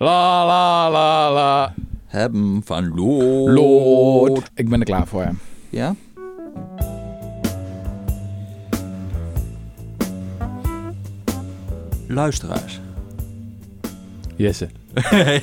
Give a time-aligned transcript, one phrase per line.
[0.00, 1.74] La la la la.
[2.06, 3.54] Hebben van Lord.
[3.54, 4.50] Lord.
[4.54, 5.30] Ik ben er klaar voor.
[5.68, 5.94] Ja?
[12.06, 12.80] Luisteraars.
[14.36, 14.68] Jesse.
[14.94, 15.40] Hey,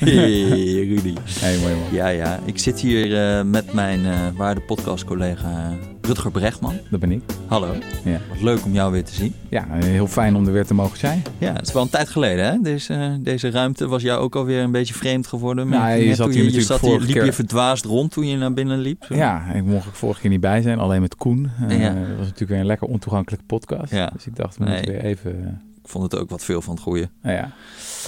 [0.88, 1.14] Rudy.
[1.24, 1.92] Hey, mooi man.
[1.92, 2.38] Ja, ja.
[2.44, 5.72] Ik zit hier eh, met mijn eh, waarde podcastcollega
[6.06, 6.74] Rutger Brechtman.
[6.90, 7.22] Dat ben ik.
[7.46, 7.74] Hallo.
[8.04, 8.20] Ja.
[8.28, 9.34] Wat leuk om jou weer te zien.
[9.48, 11.22] ja, heel fijn om er weer te mogen zijn.
[11.38, 12.58] Ja, het is wel een tijd geleden, hè?
[12.62, 15.68] Deze, deze ruimte was jou ook alweer een beetje vreemd geworden.
[15.68, 18.52] Nou, je zat hier je, zat hier, liep je keer- verdwaasd rond toen je naar
[18.52, 19.04] binnen liep.
[19.08, 19.14] zo?
[19.14, 21.50] Ja, ik mocht ik vorige keer niet bij zijn, alleen met Koen.
[21.68, 21.88] Eh, Ja.
[21.94, 23.92] Dat was natuurlijk weer een lekker ontoegankelijke podcast.
[23.92, 24.10] Ja.
[24.14, 24.74] Dus ik dacht, we Nee.
[24.74, 25.60] moeten weer even...
[25.86, 27.08] Ik vond het ook wat veel van het goede.
[27.22, 27.50] ja,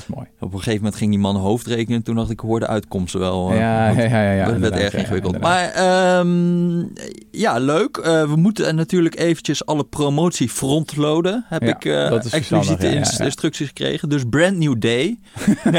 [0.06, 0.26] mooi.
[0.40, 2.02] Op een gegeven moment ging die man hoofdrekenen.
[2.02, 3.50] Toen dacht ik, hoorde uitkomsten wel.
[3.50, 5.40] eh, ja, ja, ja, ja, werd erg ingewikkeld.
[5.40, 6.78] maar ehm,
[7.30, 7.96] ja, leuk.
[7.96, 11.44] Eh, we moeten natuurlijk eventjes alle promotie frontloaden.
[11.48, 14.08] Heb ik eh expliciete instructies gekregen.
[14.08, 15.18] Dus brand new day.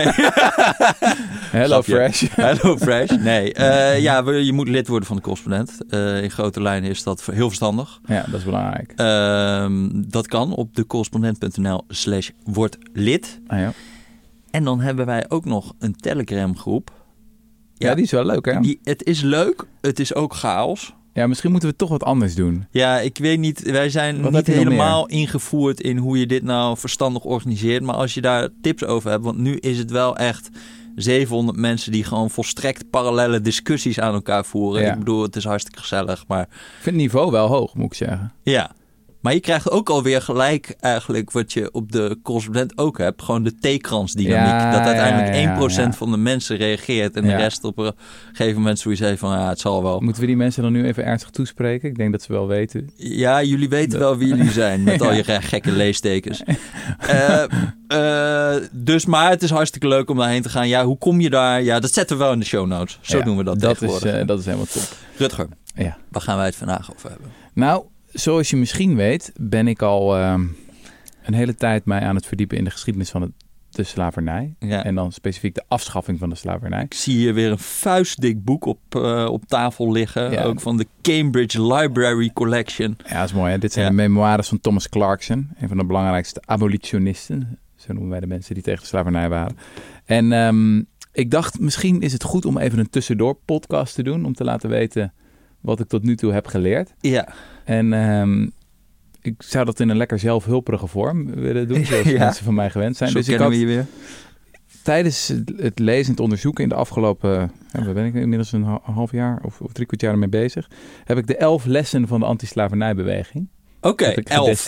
[1.51, 1.81] Hello.
[1.81, 2.23] Fresh.
[2.35, 3.09] Hello Fresh.
[3.09, 3.53] Nee,
[4.01, 5.77] ja, we- je moet lid worden van de correspondent.
[6.23, 7.99] In grote lijnen is dat heel verstandig.
[8.05, 8.93] Ja, dat is belangrijk.
[8.95, 13.39] Ehm, dat kan op decorrespondent.nl slash word lid.
[13.47, 13.73] Ah, ja.
[14.51, 16.91] En dan hebben wij ook nog een Telegram groep.
[17.77, 18.59] ja, die is wel leuk hè?
[18.59, 20.93] Die, het is leuk, het is ook chaos.
[21.13, 22.65] Ja, misschien moeten we toch wat anders doen.
[22.71, 26.77] Ja, ik weet niet, wij zijn Wat niet helemaal ingevoerd in hoe je dit nou
[26.77, 27.83] verstandig organiseert.
[27.83, 30.49] Maar als je daar tips over hebt, want nu is het wel echt
[30.95, 34.81] 700 mensen die gewoon volstrekt parallele discussies aan elkaar voeren.
[34.81, 34.91] Ja.
[34.91, 36.49] Ik bedoel, het is hartstikke gezellig, maar Ik
[36.81, 38.33] vind het niveau wel hoog, moet ik zeggen.
[38.43, 38.71] ja.
[39.19, 43.21] Maar je krijgt ook alweer gelijk eigenlijk wat je op de correspondent ook hebt.
[43.21, 44.51] Gewoon de theekransdynamiek.
[44.61, 45.93] Ja, dat uiteindelijk ja, ja, 1% ja.
[45.93, 47.93] van de mensen reageert en de rest op een
[48.33, 49.99] gegeven moment zoiets heeft van ja, het zal wel.
[49.99, 51.89] Moeten we die mensen dan nu even ernstig toespreken?
[51.89, 52.89] Ik denk dat ze wel weten.
[52.95, 56.43] Ja, jullie weten wel wie jullie zijn met al je ge- gekke leestekens.
[56.99, 57.43] Eh,
[57.87, 60.67] eh, dus, maar het is hartstikke leuk om daarheen te gaan.
[60.67, 61.61] Ja, hoe kom je daar?
[61.63, 62.97] Ja, dat zetten we wel in de show notes.
[63.01, 64.83] Zo doen we dat, Dat is, eh, dat is helemaal top.
[65.17, 65.97] Rutger, Ja.
[66.11, 67.31] waar gaan wij het vandaag over hebben?
[67.53, 70.45] Nou, zoals je misschien weet, ben ik al ehm,
[71.23, 73.31] een hele tijd mij aan het verdiepen in de geschiedenis van het,
[73.69, 74.55] de slavernij.
[74.59, 74.83] Ja.
[74.83, 76.83] En dan specifiek de afschaffing van de slavernij.
[76.83, 80.31] Ik zie hier weer een vuistdik boek op, eh, op tafel liggen.
[80.31, 80.43] Ja.
[80.43, 82.97] Ook van de Cambridge Library Collection.
[83.07, 83.51] Ja, dat is mooi.
[83.51, 83.57] Hè?
[83.57, 83.91] Dit zijn Ja.
[83.91, 87.59] de memoires van Thomas Clarkson, een van de belangrijkste abolitionisten.
[87.75, 89.57] Zo noemen wij de mensen die tegen de slavernij waren.
[90.05, 90.77] En ehm,
[91.11, 94.25] ik dacht, misschien is het goed om even een tussendoor podcast te doen.
[94.25, 95.13] Om te laten weten
[95.61, 96.93] wat ik tot nu toe heb geleerd.
[96.99, 97.27] Ja,
[97.65, 98.47] En ehm,
[99.21, 102.19] ik zou dat in een lekker zelfhulperige vorm willen doen, zoals Ja.
[102.19, 103.09] mensen van mij gewend zijn.
[103.09, 103.85] zo dus ik had we je weer.
[104.83, 105.27] tijdens
[105.57, 108.79] het- lezen en het onderzoeken in de afgelopen, ja, waar ben ik inmiddels een ha-
[108.83, 110.69] half jaar of, of drie kwart jaar ermee bezig,
[111.03, 113.47] heb ik de elf lessen van de antislavernijbeweging
[113.81, 114.67] Oké, elf.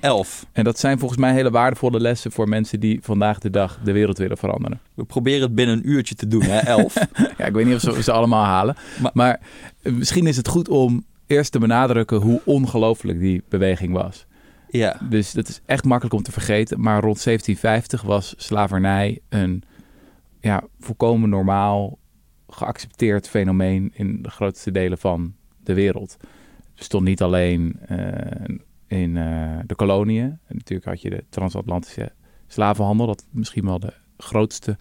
[0.00, 0.26] Gedestilleerd.
[0.28, 0.46] elf.
[0.52, 3.92] En dat zijn volgens mij hele waardevolle lessen voor mensen die vandaag de dag de
[3.92, 4.80] wereld willen veranderen.
[4.94, 6.58] We proberen het binnen een uurtje te doen, hè?
[6.58, 6.94] Elf.
[7.38, 8.76] Ja, ik weet niet of ze ze allemaal halen.
[9.00, 9.40] Maar- Maar,
[9.82, 14.26] eh, misschien is het goed om eerst te benadrukken hoe ongelooflijk die beweging was.
[14.70, 14.96] ja.
[15.08, 16.80] Dus dat is echt makkelijk om te vergeten.
[16.80, 19.62] Maar rond 1750 was slavernij een
[20.40, 21.98] ja, volkomen normaal
[22.48, 25.34] geaccepteerd fenomeen in de grootste delen van
[25.64, 26.16] de wereld.
[26.20, 28.56] Het bestond niet alleen eh,
[28.90, 30.24] in eh, de koloniën.
[30.24, 32.12] En natuurlijk had je de transatlantische
[32.46, 34.76] slavenhandel, dat misschien wel de grootste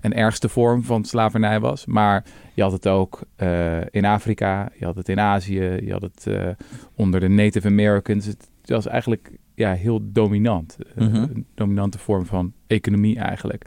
[0.00, 1.86] en ergste vorm van slavernij was.
[1.86, 2.24] Maar
[2.54, 6.26] je had het ook eh, in Afrika, je had het in Azië, je had het
[6.26, 6.48] eh,
[6.94, 8.26] onder de Native Americans.
[8.26, 10.78] Het was eigenlijk ja, heel dominant.
[10.94, 11.14] Mhm.
[11.14, 13.66] Een dominante vorm van economie eigenlijk.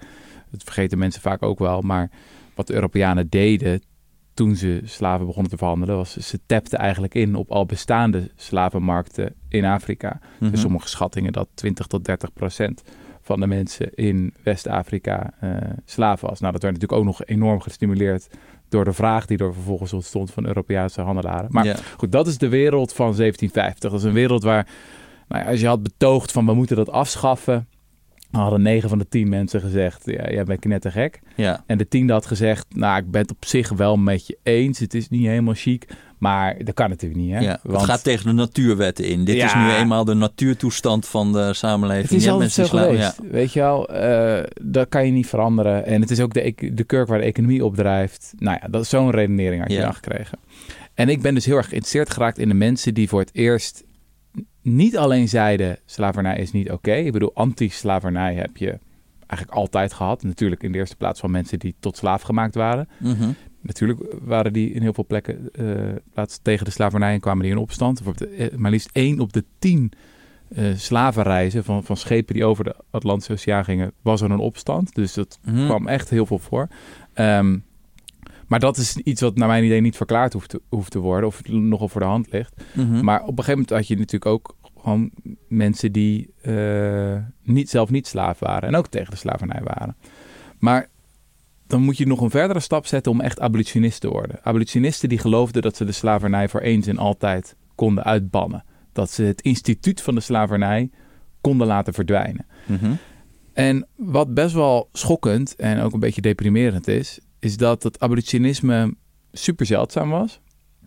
[0.52, 1.82] Dat vergeten mensen vaak ook wel.
[1.82, 2.10] Maar
[2.56, 3.82] wat de Europeanen deden
[4.36, 5.96] toen ze slaven begonnen te verhandelen...
[5.96, 10.20] was ze tapten eigenlijk in op al bestaande slavenmarkten in Afrika.
[10.40, 10.52] Mhm.
[10.52, 12.84] Er sommige schattingen dat 20 tot 30 procent
[13.22, 15.50] van de mensen in West-Afrika eh,
[15.86, 16.40] slaven was.
[16.40, 18.28] Nou, dat werd natuurlijk ook nog enorm gestimuleerd
[18.70, 21.48] door de vraag die er vervolgens ontstond van Europese handelaren.
[21.50, 23.92] Maar goed, dat is de wereld van 1750.
[23.92, 24.68] Dat is een wereld waar,
[25.28, 27.68] nou ja, als je had betoogd van we moeten dat afschaffen,
[28.32, 31.20] hadden negen van de tien mensen gezegd, ja, jij bent knettergek.
[31.36, 31.64] ja.
[31.68, 34.80] En de tiende had gezegd, nou, ik ben het op zich wel met je eens.
[34.80, 37.40] Het is niet helemaal chic, maar dat kan natuurlijk niet, hè?
[37.40, 39.26] Ja, Want het gaat tegen de natuurwetten in.
[39.26, 42.10] Dit is nu eenmaal de natuurtoestand van de samenleving.
[42.10, 42.62] Het is altijd zo
[43.32, 43.90] weet je wel.
[43.90, 45.86] eh, dat kan je niet veranderen.
[45.86, 48.34] En het is ook de, ec- de kurk waar de economie op drijft.
[48.38, 49.84] Nou ja, dat is zo'n redenering had je Ja.
[49.84, 50.38] dan gekregen.
[50.94, 53.84] En ik ben dus heel erg geïnteresseerd geraakt in de mensen die voor het eerst
[54.66, 56.94] niet alleen zeiden slavernij is niet oké.
[56.94, 58.80] Ik bedoel, anti-slavernij heb je
[59.28, 60.24] eigenlijk altijd gehad.
[60.24, 62.88] Natuurlijk in de eerste plaats van mensen die tot slaaf gemaakt waren.
[63.00, 63.30] Mhm.
[63.62, 65.66] Natuurlijk waren die in heel veel plekken eh,
[66.14, 68.04] plaats tegen de slavernij en kwamen die in opstand.
[68.04, 69.92] Bijvoorbeeld, eh, maar liefst één op de tien
[70.56, 74.96] eh, slavenreizen van, van schepen die over de Atlantische Oceaan gingen, was er een opstand.
[74.96, 75.66] Dus dat Mhm.
[75.66, 76.68] kwam echt heel veel voor.
[77.14, 77.58] Ehm,
[78.48, 81.28] maar dat is iets wat naar mijn idee niet verklaard hoeft te, hoeft te worden,
[81.28, 82.64] of nogal voor de hand ligt.
[82.74, 83.04] Mhm.
[83.04, 84.56] Maar op een gegeven moment had je natuurlijk ook
[84.86, 85.12] gewoon
[85.48, 89.96] mensen die eh, niet, zelf niet slaaf waren en ook tegen de slavernij waren.
[90.60, 90.90] Maar
[91.68, 94.40] dan moet je nog een verdere stap zetten om echt abolitionist te worden.
[94.44, 98.64] Abolitionisten die geloofden dat ze de slavernij voor eens en altijd konden uitbannen.
[98.92, 100.90] Dat ze het instituut van de slavernij
[101.42, 102.46] konden laten verdwijnen.
[102.66, 102.92] Mhm.
[103.54, 108.96] En wat best wel schokkend en ook een beetje deprimerend is, is dat het abolitionisme
[109.32, 110.40] super zeldzaam was.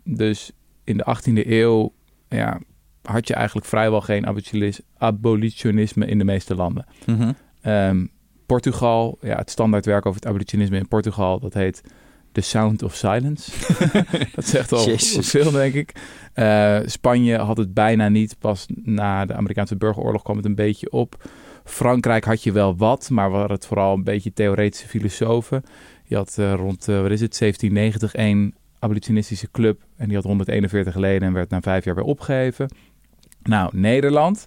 [0.04, 0.52] Dus
[0.84, 1.92] in de 18e eeuw
[2.28, 2.60] ja,
[3.02, 6.86] had je eigenlijk vrijwel geen abolitionis- abolitionisme in de meeste landen.
[7.06, 7.32] Mhm.
[7.60, 8.06] Ehm,
[8.46, 11.82] Portugal, ja, het standaardwerk over het abolitionisme in Portugal, dat heet
[12.32, 13.50] The Sound of Silence.
[14.34, 15.92] dat zegt al veel, denk ik.
[16.32, 18.38] Eh, Spanje had het bijna niet.
[18.38, 21.30] Pas na de Amerikaanse burgeroorlog kwam het een beetje op.
[21.64, 25.62] Frankrijk had je wel wat, maar waren het vooral een beetje theoretische filosofen.
[26.08, 29.80] Je had eh, rond, eh, wat is het, 1790 één abolitionistische club.
[29.96, 32.68] En die had 141 leden en werd na vijf jaar weer opgeheven.
[33.42, 34.46] Nou, Nederland.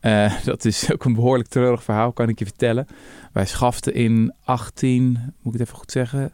[0.00, 2.86] eh, dat is ook een behoorlijk treurig verhaal, kan ik je vertellen.
[3.32, 5.12] Wij schaften in 18,
[5.42, 6.32] moet ik het even goed zeggen,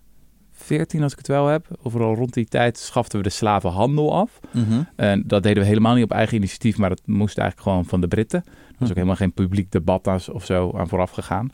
[0.52, 1.66] 14 als ik het wel heb.
[1.82, 4.40] Overal rond die tijd schaften we de slavenhandel af.
[4.50, 4.82] Mhm.
[5.26, 8.08] Dat deden we helemaal niet op eigen initiatief, maar dat moest eigenlijk gewoon van de
[8.08, 8.42] Britten.
[8.46, 8.94] Er was ook Hm.
[8.94, 11.50] helemaal geen publiek debat of zo aan vooraf gegaan.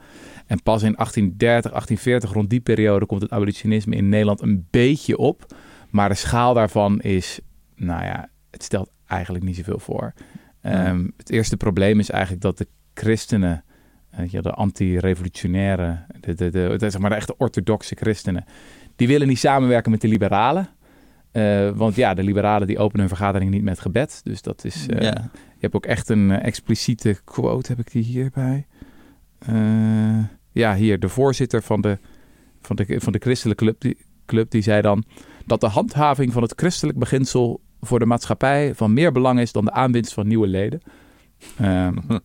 [0.49, 5.17] En pas in 1830, 1840, rond die periode, komt het abolitionisme in Nederland een beetje
[5.19, 5.47] op.
[5.91, 7.41] Maar de schaal daarvan is,
[7.77, 10.13] nou ja, het stelt eigenlijk niet zoveel voor.
[10.61, 13.65] Ehm, het eerste probleem is eigenlijk dat de christenen,
[14.11, 18.45] eh, weet je, de anti-revolutionaire, de, de, de, de, zeg maar de echte orthodoxe christenen,
[18.97, 20.69] die willen niet samenwerken met de liberalen.
[21.33, 24.21] Eh, want ja, de liberalen die openen hun vergadering niet met gebed.
[24.25, 24.87] Dus dat is.
[24.89, 25.31] eh, Ja.
[25.33, 28.67] Je hebt ook echt een expliciete quote, heb ik die hierbij?
[30.59, 31.99] Ja, hier, de voorzitter van de,
[32.63, 33.97] van de, van de christelijke club die,
[34.27, 35.05] club, die zei dan
[35.47, 39.65] dat de handhaving van het christelijk beginsel voor de maatschappij van meer belang is dan
[39.65, 40.81] de aanwinst van nieuwe leden.
[41.59, 41.97] Ehm,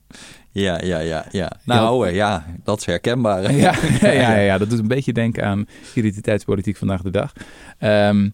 [0.54, 1.52] Ja, ja, ja, ja.
[1.66, 3.54] Nou, eh, ja, dat is herkenbaar.
[3.56, 7.34] ja, ja, ja, ja, dat doet een beetje denken aan identiteitspolitiek vandaag de dag.
[7.78, 8.30] Ehm,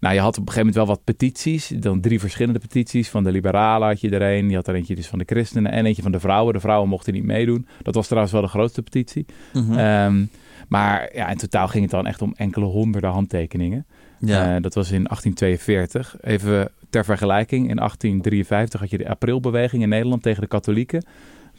[0.00, 1.68] nou, je had op een gegeven moment wel wat petities.
[1.68, 3.08] Dan drie verschillende petities.
[3.08, 4.48] Van de liberalen had je er een.
[4.48, 6.54] Je had er eentje dus van de christenen en eentje van de vrouwen.
[6.54, 7.66] De vrouwen mochten niet meedoen.
[7.82, 9.26] Dat was trouwens wel de grootste petitie.
[9.52, 9.78] Mhm.
[9.78, 10.24] Ehm,
[10.68, 13.86] maar ja, in totaal ging het dan echt om enkele honderden handtekeningen.
[14.18, 14.56] ja.
[14.56, 16.16] Eh, dat was in 1842.
[16.20, 17.68] Even ter vergelijking.
[17.68, 21.04] In 1853 had je de aprilbeweging in Nederland tegen de katholieken.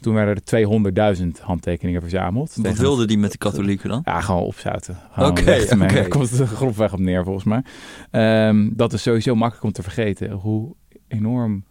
[0.02, 2.54] Toen werden er 200.000 handtekeningen verzameld.
[2.54, 4.00] Wat Tegen- wilde die met de katholieken dan?
[4.04, 4.96] ja, gewoon opzouten.
[5.16, 5.76] Oké, oké.
[5.76, 7.62] Daar komt het grofweg op neer, volgens mij.
[8.10, 10.30] Ehm, dat is sowieso makkelijk om te vergeten.
[10.30, 10.74] Hoe
[11.08, 11.64] enorm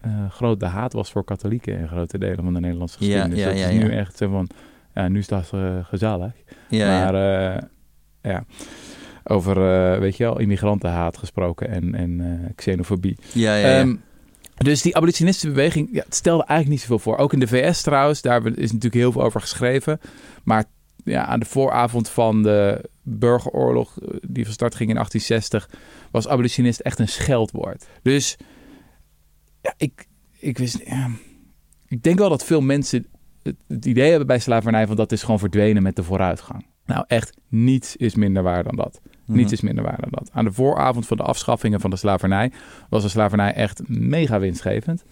[0.00, 3.38] eh, groot de haat was voor katholieken in grote delen van de Nederlandse Ja, geschiedenis.
[3.38, 3.96] ja, dat ja, is nu ja.
[3.98, 4.48] echt zo van,
[4.94, 6.32] ja, nu is dat eh, gezellig.
[6.68, 7.54] Ja, maar ja.
[7.56, 7.62] eh,
[8.22, 8.44] ja,
[9.24, 9.54] over,
[10.00, 13.18] weet je wel, immigrantenhaat gesproken en, en xenofobie.
[13.32, 13.96] ja, ja, ja.
[14.64, 17.16] Dus die abolitionistische beweging, ja, stelde eigenlijk niet zoveel voor.
[17.16, 20.00] Ook in de VS trouwens, daar is natuurlijk heel veel over geschreven.
[20.44, 20.64] Maar
[21.04, 25.80] ja, aan de vooravond van de burgeroorlog, eh, die van start ging in 1860,
[26.10, 27.86] was abolitionist echt een scheldwoord.
[28.02, 28.36] Dus
[29.62, 30.06] ja, ik,
[30.38, 30.80] ik wist,
[31.88, 33.06] ik denk wel dat veel mensen
[33.42, 36.66] het, het idee hebben bij slavernij van dat is gewoon verdwenen met de vooruitgang.
[36.86, 39.00] Nou, echt niets is minder waar dan dat.
[39.30, 39.52] Niets Mhm.
[39.54, 40.30] is minder waar dan dat.
[40.32, 42.52] Aan de vooravond van de afschaffingen van de slavernij
[42.88, 45.04] was de slavernij echt mega winstgevend.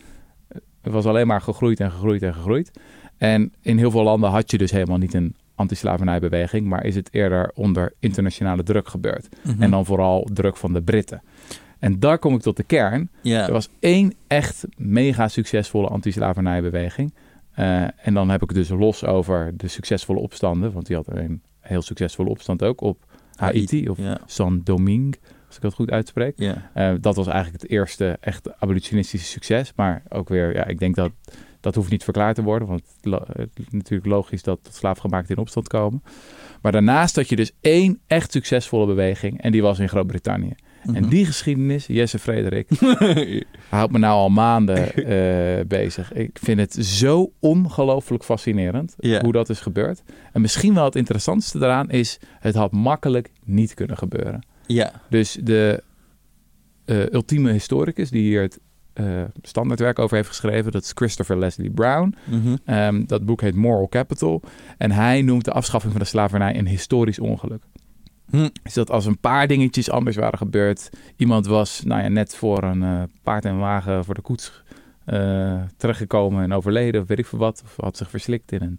[0.83, 2.71] Het was alleen maar gegroeid en gegroeid en gegroeid.
[3.17, 7.09] En in heel veel landen had je dus helemaal niet een anti-slavernijbeweging, maar is het
[7.13, 9.29] eerder onder internationale druk gebeurd.
[9.45, 9.63] Mhm.
[9.63, 11.23] En dan vooral druk van de Britten.
[11.79, 13.11] En daar kom ik tot de kern.
[13.47, 17.15] Er was één echt mega succesvolle anti-slavernijbeweging.
[17.53, 20.73] Eh, en dan heb ik het dus los over de succesvolle opstanden.
[20.73, 23.05] Want die had een heel succesvolle opstand ook op
[23.39, 24.19] Haiti of Ja.
[24.27, 26.33] San Domingue, als ik dat goed uitspreek.
[26.37, 26.71] Ja.
[26.75, 29.73] Eh, dat was eigenlijk het eerste echt abolitionistische succes.
[29.77, 31.13] Maar ook weer, ja, ik denk dat
[31.61, 32.69] dat hoeft niet verklaard te worden.
[32.69, 32.83] Want
[33.33, 36.03] het is natuurlijk logisch dat slaafgemaakten in opstand komen.
[36.63, 39.43] Maar daarnaast had je dus één echt succesvolle beweging.
[39.43, 40.55] En die was in Groot-Brittannië.
[40.85, 41.09] En Mhm.
[41.09, 42.69] die geschiedenis, Jesse Frederik,
[43.71, 46.13] houdt me nou al maanden eh, bezig.
[46.13, 50.03] Ik vind het zo ongelooflijk fascinerend hoe dat is gebeurd.
[50.33, 54.47] En misschien wel het interessantste daaraan is, het had makkelijk niet kunnen gebeuren.
[54.67, 54.93] Ja.
[55.11, 55.83] Dus de
[56.85, 58.59] eh, ultieme historicus die hier het
[58.93, 62.15] eh, standaardwerk over heeft geschreven, dat is Christopher Leslie Brown.
[62.25, 62.57] Mhm.
[62.65, 64.43] Ehm, dat boek heet Moral Capital.
[64.79, 67.63] En hij noemt de afschaffing van de slavernij een historisch ongeluk.
[68.31, 68.49] Hm.
[68.63, 70.91] Is dat als een paar dingetjes anders waren gebeurd.
[71.17, 74.63] Iemand was nou ja, net voor een eh, paard en wagen voor de koets
[75.07, 78.79] uh, terechtgekomen en overleden, of weet ik veel wat, of had zich verslikt in een,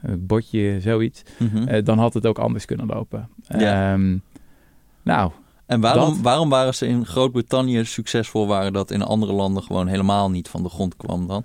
[0.00, 1.84] een botje, zoiets, Mhm.
[1.84, 3.28] dan had het ook anders kunnen lopen.
[3.48, 3.92] Ja.
[3.92, 4.16] Ehm,
[5.02, 5.30] nou,
[5.66, 9.86] En waarom, Dat- waarom waren ze in Groot-Brittannië succesvol, waren dat in andere landen gewoon
[9.86, 11.44] helemaal niet van de grond kwam dan?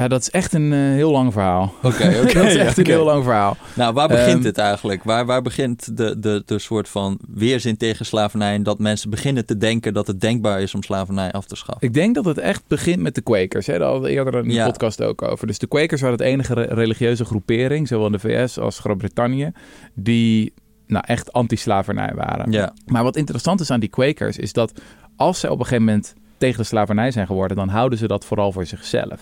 [0.00, 1.74] Ja, dat is echt een eh, heel lang verhaal.
[1.82, 3.56] Oké, dat is echt een heel lang verhaal.
[3.74, 5.04] Nou, waar begint Ehm, het eigenlijk?
[5.04, 9.46] Waar, waar begint de, de, de soort van weerzin tegen slavernij en dat mensen beginnen
[9.46, 11.86] te denken dat het denkbaar is om slavernij af te schaffen?
[11.86, 13.66] Ik denk dat het echt begint met de Quakers.
[13.66, 13.78] Hè?
[13.78, 14.66] Daar hadden we eerder een Ja.
[14.66, 15.46] podcast ook over.
[15.46, 19.50] Dus de Quakers waren het enige re- religieuze groepering, zowel in de VS als Groot-Brittannië,
[19.94, 20.52] die
[20.86, 22.52] nou, echt anti-slavernij waren.
[22.52, 24.72] Ja, Maar wat interessant is aan die Quakers, is dat
[25.16, 28.24] als ze op een gegeven moment tegen de slavernij zijn geworden, dan houden ze dat
[28.24, 29.20] vooral voor zichzelf.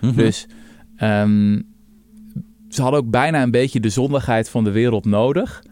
[0.00, 0.16] Mhm.
[0.16, 0.46] Dus
[0.96, 1.60] ehm,
[2.68, 5.62] ze hadden ook bijna een beetje de zondigheid van de wereld nodig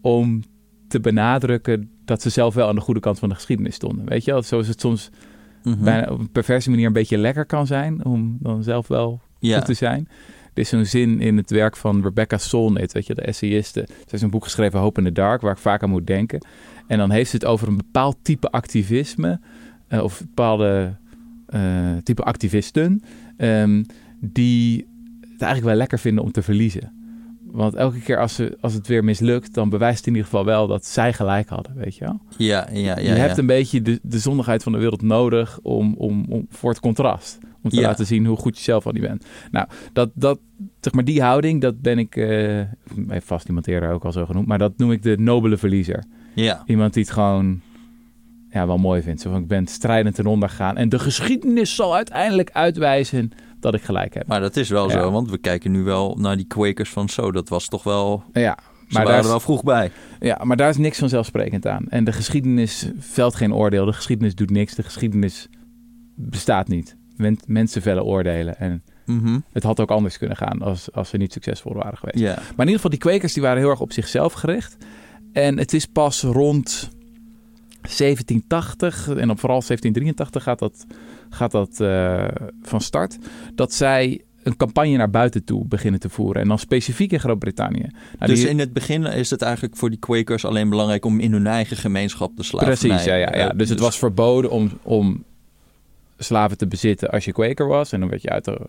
[0.00, 0.42] om
[0.88, 4.08] te benadrukken dat ze zelf wel aan de goede kant van de geschiedenis stonden.
[4.08, 5.10] Weet je wel, zoals het soms
[5.62, 9.56] bijna op een perverse manier een beetje lekker kan zijn om dan zelf wel ja.
[9.56, 10.08] goed te zijn.
[10.54, 13.84] Er is zo'n zin in het werk van Rebecca Solnit, weet je, de essayiste.
[13.88, 16.46] Ze heeft een boek geschreven, Hope in the Dark, waar ik vaak aan moet denken.
[16.86, 19.40] En dan heeft ze het over een bepaald type activisme,
[19.88, 20.96] eh, of bepaalde
[21.46, 23.02] eh, type activisten,
[23.36, 23.82] ehm,
[24.20, 24.76] die
[25.20, 26.92] het eigenlijk wel lekker vinden om te verliezen.
[27.44, 30.44] Want elke keer als, ze, als het weer mislukt, dan bewijst het in ieder geval
[30.44, 32.20] wel dat zij gelijk hadden, weet je wel.
[32.36, 32.98] Ja, ja, ja.
[32.98, 33.14] je ja.
[33.14, 36.80] hebt een beetje de, de zondigheid van de wereld nodig om, om, om, voor het
[36.80, 37.38] contrast.
[37.62, 37.82] Om te Ja.
[37.82, 39.24] laten zien hoe goed je zelf al die bent.
[39.50, 40.38] Nou, dat, dat,
[40.80, 42.14] zeg maar die houding, dat ben ik,
[43.08, 46.04] heeft vast iemand eerder ook al zo genoemd, maar dat noem ik de nobele verliezer.
[46.34, 46.62] ja.
[46.66, 47.60] Iemand die het gewoon
[48.52, 49.20] ja, wel mooi vindt.
[49.20, 53.30] Zo van, ik ben strijdend ten onder gegaan en de geschiedenis zal uiteindelijk uitwijzen
[53.60, 54.26] dat ik gelijk heb.
[54.26, 55.00] Maar dat is wel Ja.
[55.02, 57.32] zo, want we kijken nu wel naar die Quakers van zo.
[57.32, 58.22] Dat was toch wel...
[58.32, 59.90] Ja, Ze maar waren daar, er is, wel vroeg bij.
[60.20, 61.84] ja, maar daar is niks vanzelfsprekend aan.
[61.88, 63.84] En de geschiedenis velt geen oordeel.
[63.84, 64.74] De geschiedenis doet niks.
[64.74, 65.48] De geschiedenis
[66.14, 66.96] bestaat niet.
[67.16, 68.58] Men- mensen vellen oordelen.
[68.58, 69.38] En Mhm.
[69.52, 72.18] het had ook anders kunnen gaan als, als ze niet succesvol waren geweest.
[72.18, 72.34] Ja.
[72.34, 74.76] Maar in ieder geval, die kwekers die waren heel erg op zichzelf gericht.
[75.32, 76.90] En het is pas rond
[77.82, 80.86] 1780 en op vooral 1783 gaat dat,
[81.30, 82.24] gaat dat eh,
[82.62, 83.18] van start.
[83.54, 86.42] Dat zij een campagne naar buiten toe beginnen te voeren.
[86.42, 87.86] En dan specifiek in Groot-Brittannië.
[88.18, 91.20] Nou, dus die- in het begin is het eigenlijk voor die Quakers alleen belangrijk om
[91.20, 92.76] in hun eigen gemeenschap de slavernij...
[92.78, 93.50] Precies, ja, ja, ja.
[93.50, 95.24] eh, Dus het was verboden om, om
[96.18, 97.92] slaven te bezitten als je kweker was.
[97.92, 98.60] En dan werd je uit de,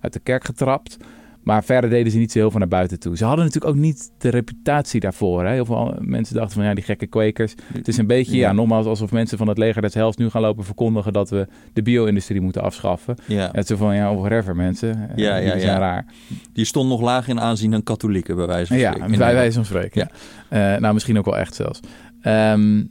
[0.00, 0.96] uit de kerk getrapt.
[1.42, 3.16] Maar verder deden ze niet zo heel veel naar buiten toe.
[3.16, 5.44] Ze hadden natuurlijk ook niet de reputatie daarvoor.
[5.44, 5.52] Hè?
[5.52, 7.54] Heel veel mensen dachten van ja, die gekke kwekers.
[7.72, 8.52] Het is een beetje, ja, Ja.
[8.52, 11.82] nogmaals, alsof mensen van het leger des Hels nu gaan lopen verkondigen dat we de
[11.82, 13.14] bio-industrie moeten afschaffen.
[13.26, 13.48] Ja.
[13.52, 15.10] Het zo van ja, whatever mensen.
[15.16, 15.78] Ja, ja, zijn ja.
[15.78, 16.06] raar.
[16.52, 19.18] Die stond nog lager in aanzien dan katholieken, bij wijze van Ja, spreken.
[19.18, 20.08] bij wijze van spreken.
[20.50, 20.78] Ja.
[20.78, 21.80] Nou, misschien ook wel echt zelfs.
[22.20, 22.82] Ehm,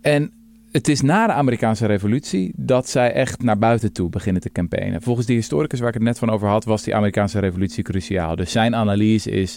[0.00, 0.30] en
[0.72, 5.02] het is na de Amerikaanse revolutie dat zij echt naar buiten toe beginnen te campaignen.
[5.02, 8.36] Volgens die historicus waar ik het net van over had, was die Amerikaanse revolutie cruciaal.
[8.36, 9.56] Dus zijn analyse is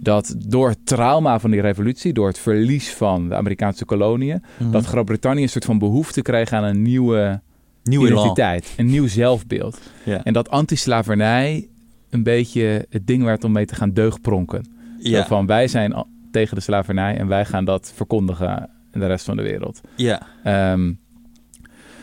[0.00, 4.70] dat door het trauma van die revolutie, door het verlies van de Amerikaanse koloniën, Mhm.
[4.70, 7.40] dat Groot-Brittannië een soort van behoefte kreeg aan een nieuwe
[8.14, 9.80] identiteit, een nieuw zelfbeeld.
[10.24, 11.68] En dat antislavernij
[12.10, 14.66] een beetje het ding werd om mee te gaan deugpronken.
[15.26, 19.42] Van wij zijn tegen de slavernij en wij gaan dat verkondigen de rest van de
[19.42, 19.80] wereld.
[19.96, 20.22] ja.
[20.44, 20.92] Ehm,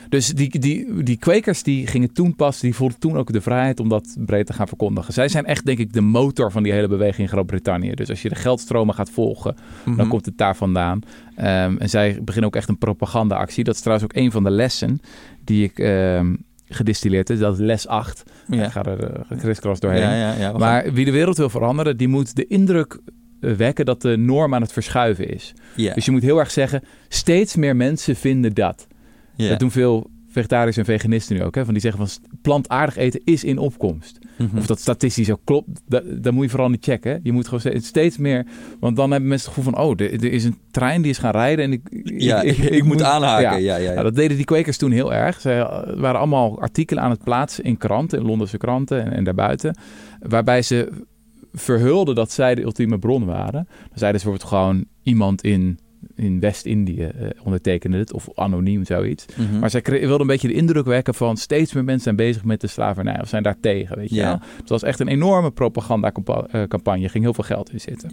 [0.10, 3.79] dus die, die, die kwekers die gingen toen pas, die voelden toen ook de vrijheid
[3.79, 5.13] om dat breed te gaan verkondigen.
[5.13, 7.91] Zij zijn echt denk ik de motor van die hele beweging in Groot-Brittannië.
[7.94, 10.08] Dus als je de geldstromen gaat volgen, dan Mhm.
[10.08, 11.00] komt het daar vandaan.
[11.36, 13.63] Ehm, en zij beginnen ook echt een propagandaactie.
[13.63, 15.00] Dat is trouwens ook een van de lessen
[15.44, 16.36] die ik ehm
[16.70, 17.39] gedistilleerd heb.
[17.39, 18.24] Dat is les 8.
[18.48, 18.65] Ja.
[18.65, 20.01] Ik ga er uh, kriskras doorheen.
[20.01, 23.00] Ja, ja, Maar wie de wereld wil veranderen, die moet de indruk
[23.39, 25.53] wekken dat de norm aan het verschuiven is.
[25.75, 28.88] Dus je moet heel erg zeggen, steeds meer mensen vinden dat.
[29.36, 29.50] ja.
[29.50, 31.56] Dat doen veel vegetariërs en veganisten nu ook.
[31.56, 31.63] Hè?
[31.63, 34.20] Van die zeggen van plantaardig eten is in opkomst.
[34.38, 34.58] Mhm.
[34.58, 37.12] Of dat statistisch ook klopt, dat, dat moet je vooral niet checken.
[37.12, 37.17] hè.
[37.24, 38.46] Je moet gewoon steeds, steeds meer...
[38.79, 39.84] Want dan hebben mensen het gevoel van...
[39.84, 41.82] Oh, er, er is een trein die is gaan rijden en ik...
[42.03, 43.41] ja, ik, ik, moet aanhaken.
[43.44, 43.56] Ja.
[43.56, 43.91] Ja, ja, ja.
[43.91, 45.41] Nou, dat deden die kwekers toen heel erg.
[45.41, 49.24] Ze eh, waren allemaal artikelen aan het plaatsen in kranten, in Londense kranten en, en
[49.24, 49.77] daarbuiten.
[50.20, 51.06] Waarbij ze
[51.54, 53.68] verhulden dat zij de ultieme bron waren.
[53.89, 55.80] Dan zeiden ze bijvoorbeeld gewoon iemand in,
[56.16, 58.13] in West-Indië eh, ondertekende het.
[58.13, 59.25] Of anoniem zoiets.
[59.36, 59.60] Mhm.
[59.60, 62.62] Maar zij wilden een beetje de indruk wekken van steeds meer mensen zijn bezig met
[62.62, 63.22] de slavernij.
[63.22, 64.39] Of zijn daar tegen, weet je wel.
[64.58, 67.04] Het was echt een enorme propagandacampagne.
[67.04, 68.10] Er ging heel veel geld in zitten.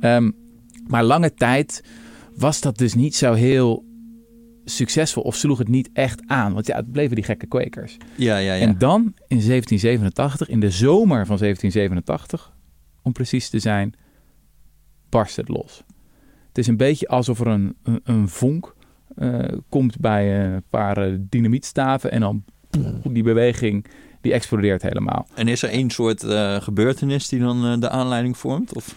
[0.00, 0.30] Ehm,
[0.86, 1.84] maar lange tijd
[2.36, 3.86] was dat dus niet zo heel
[4.70, 6.52] succesvol of sloeg het niet echt aan.
[6.54, 7.96] Want ja, het bleven die gekke kwekers.
[8.16, 8.66] ja, ja, ja.
[8.66, 12.56] En dan in 1787, in de zomer van 1787,
[13.08, 13.94] om precies te zijn,
[15.08, 15.82] barst het los.
[16.48, 18.74] Het is een beetje alsof er een, een, een vonk
[19.16, 22.44] eh, komt bij een paar eh, dynamietstaven en dan
[23.14, 23.86] die beweging
[24.20, 25.26] die explodeert helemaal.
[25.34, 28.74] En is er één soort uh, gebeurtenis die dan uh, de aanleiding vormt?
[28.74, 28.94] Of?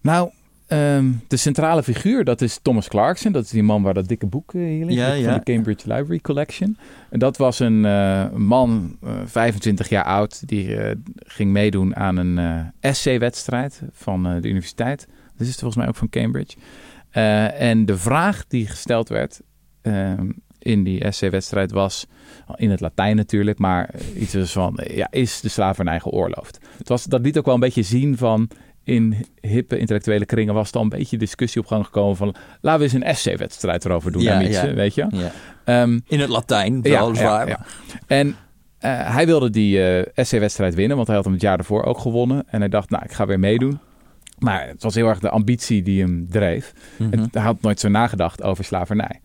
[0.00, 0.30] Nou,
[0.74, 3.32] um, de centrale figuur, dat is Thomas Clarkson.
[3.32, 5.38] Dat is die man waar dat dikke boek uh, hier ligt, ja, van ja.
[5.38, 6.76] de Cambridge Library Collection.
[7.10, 7.80] En dat was een
[8.46, 10.76] man, 25 jaar oud, die
[11.16, 15.08] ging meedoen aan een essay-wedstrijd van de universiteit.
[15.36, 16.56] Dat is volgens mij ook van Cambridge.
[17.58, 19.40] en de vraag die gesteld werd
[19.82, 20.30] ehm,
[20.64, 22.06] in die essay-wedstrijd was,
[22.56, 26.58] in het Latijn natuurlijk, maar iets van, ja, is de slavernij geoorloofd?
[26.78, 28.48] Het was, dat liet ook wel een beetje zien van,
[28.84, 32.78] in hippe intellectuele kringen was er al een beetje discussie op gang gekomen van, laten
[32.78, 34.74] we eens een essay-wedstrijd erover doen, ja, ja.
[34.74, 35.06] weet je?
[35.10, 35.82] Ja.
[35.82, 37.48] Um, in het Latijn, weliswaar.
[37.48, 37.66] Ja,
[38.06, 38.34] En uh,
[39.14, 42.44] hij wilde die uh, essay-wedstrijd winnen, want hij had hem het jaar ervoor ook gewonnen.
[42.46, 43.78] En hij dacht, nou, ik ga weer meedoen.
[44.38, 46.72] Maar het was heel erg de ambitie die hem dreef.
[46.98, 47.12] Mhm.
[47.12, 49.20] En hij had nooit zo nagedacht over slavernij.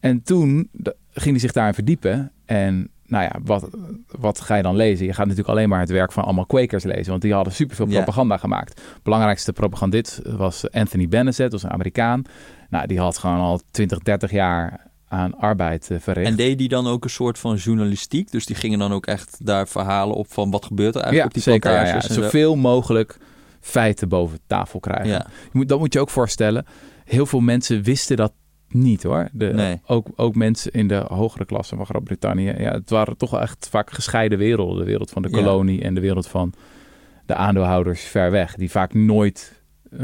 [0.00, 0.68] En toen
[1.12, 2.32] ging hij zich daarin verdiepen.
[2.44, 3.68] En nou ja, wat,
[4.06, 5.06] wat ga je dan lezen?
[5.06, 7.10] Je gaat natuurlijk alleen maar het werk van allemaal Quakers lezen.
[7.10, 8.80] Want die hadden superveel propaganda gemaakt.
[9.02, 12.22] Belangrijkste propagandist was Anthony Benezet, dat was een Amerikaan.
[12.68, 16.30] Nou, die had gewoon al 20, 30 jaar aan arbeid uh, verricht.
[16.30, 18.30] En deed die dan ook een soort van journalistiek?
[18.30, 21.26] Dus die gingen dan ook echt daar verhalen op van wat gebeurt er eigenlijk ja,
[21.26, 22.06] op die zeker, plantages?
[22.06, 22.22] Ja, ja.
[22.22, 23.18] Zoveel mogelijk
[23.60, 25.08] feiten boven tafel krijgen.
[25.08, 25.26] Ja.
[25.26, 26.66] Je moet, dat moet je ook voorstellen.
[27.04, 28.32] Heel veel mensen wisten dat
[28.72, 29.28] niet hoor.
[29.32, 29.80] De, nee.
[29.86, 32.54] ook, ook mensen in de hogere klasse van Groot-Brittannië.
[32.58, 34.78] Ja, het waren toch echt vaak gescheiden werelden.
[34.78, 35.84] De wereld van de kolonie ja.
[35.84, 36.52] en de wereld van
[37.26, 38.54] de aandeelhouders ver weg.
[38.54, 39.62] Die vaak nooit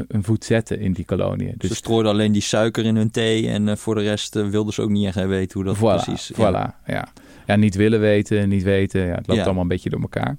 [0.08, 1.54] een voet zetten in die koloniën.
[1.56, 1.70] Dus...
[1.70, 3.48] Ze strooiden alleen die suiker in hun thee.
[3.48, 6.04] En uh, voor de rest uh, wilden ze ook niet echt weten hoe dat voilà,
[6.04, 6.32] precies...
[6.32, 6.80] Voilà, ja.
[6.86, 7.08] ja.
[7.46, 9.06] Ja, niet willen weten, niet weten.
[9.06, 10.36] Ja, het loopt allemaal een beetje door elkaar.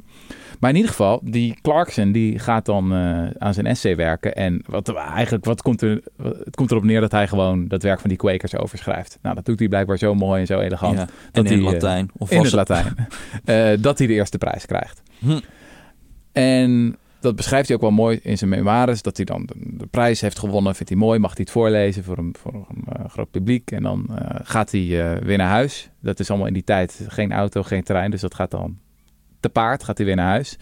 [0.60, 4.36] Maar in ieder geval, die Clarkson die gaat dan uh, aan zijn essay werken.
[4.36, 8.00] En wat, eigenlijk, wat komt er, het komt erop neer dat hij gewoon dat werk
[8.00, 9.20] van die Quakers overschrijft.
[9.22, 10.98] Nou, dat doet hij blijkbaar zo mooi en zo elegant.
[10.98, 12.10] Ja, dat en in hij, Latijn.
[12.18, 12.96] Of in het Latijn.
[13.46, 15.02] uh, dat hij de eerste prijs krijgt.
[15.20, 15.40] Hm.
[16.32, 19.02] En dat beschrijft hij ook wel mooi in zijn memoires.
[19.02, 20.76] Dat hij dan de, de, prijs heeft gewonnen.
[20.76, 21.20] Vindt hij mooi.
[21.20, 23.72] Mag hij het voorlezen voor een, voor een uh, groot publiek.
[23.72, 25.90] En dan uh, gaat hij uh, weer naar huis.
[26.01, 28.12] Dat is allemaal in die tijd geen auto, geen trein.
[28.12, 28.77] Dus dat gaat dan
[29.48, 29.83] te paard.
[29.83, 30.57] Gaat hij weer naar huis.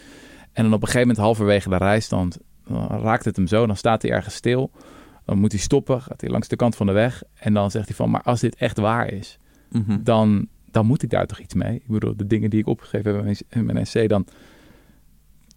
[0.51, 2.09] En dan op een gegeven moment halverwege de reis.
[2.09, 2.31] Dan,
[2.67, 3.65] dan raakt het hem zo.
[3.65, 4.71] Dan staat hij ergens stil.
[5.25, 6.01] Dan moet hij stoppen.
[6.01, 7.23] Gaat hij langs de kant van de weg.
[7.33, 8.09] En dan zegt hij van.
[8.09, 9.39] Maar als dit echt waar is.
[9.69, 10.03] Mm -hmm.
[10.03, 11.75] Dan, dan moet ik daar toch iets mee.
[11.75, 14.07] Ik bedoel, de dingen die ik opgegeven heb in mijn essay.
[14.07, 14.25] Dan,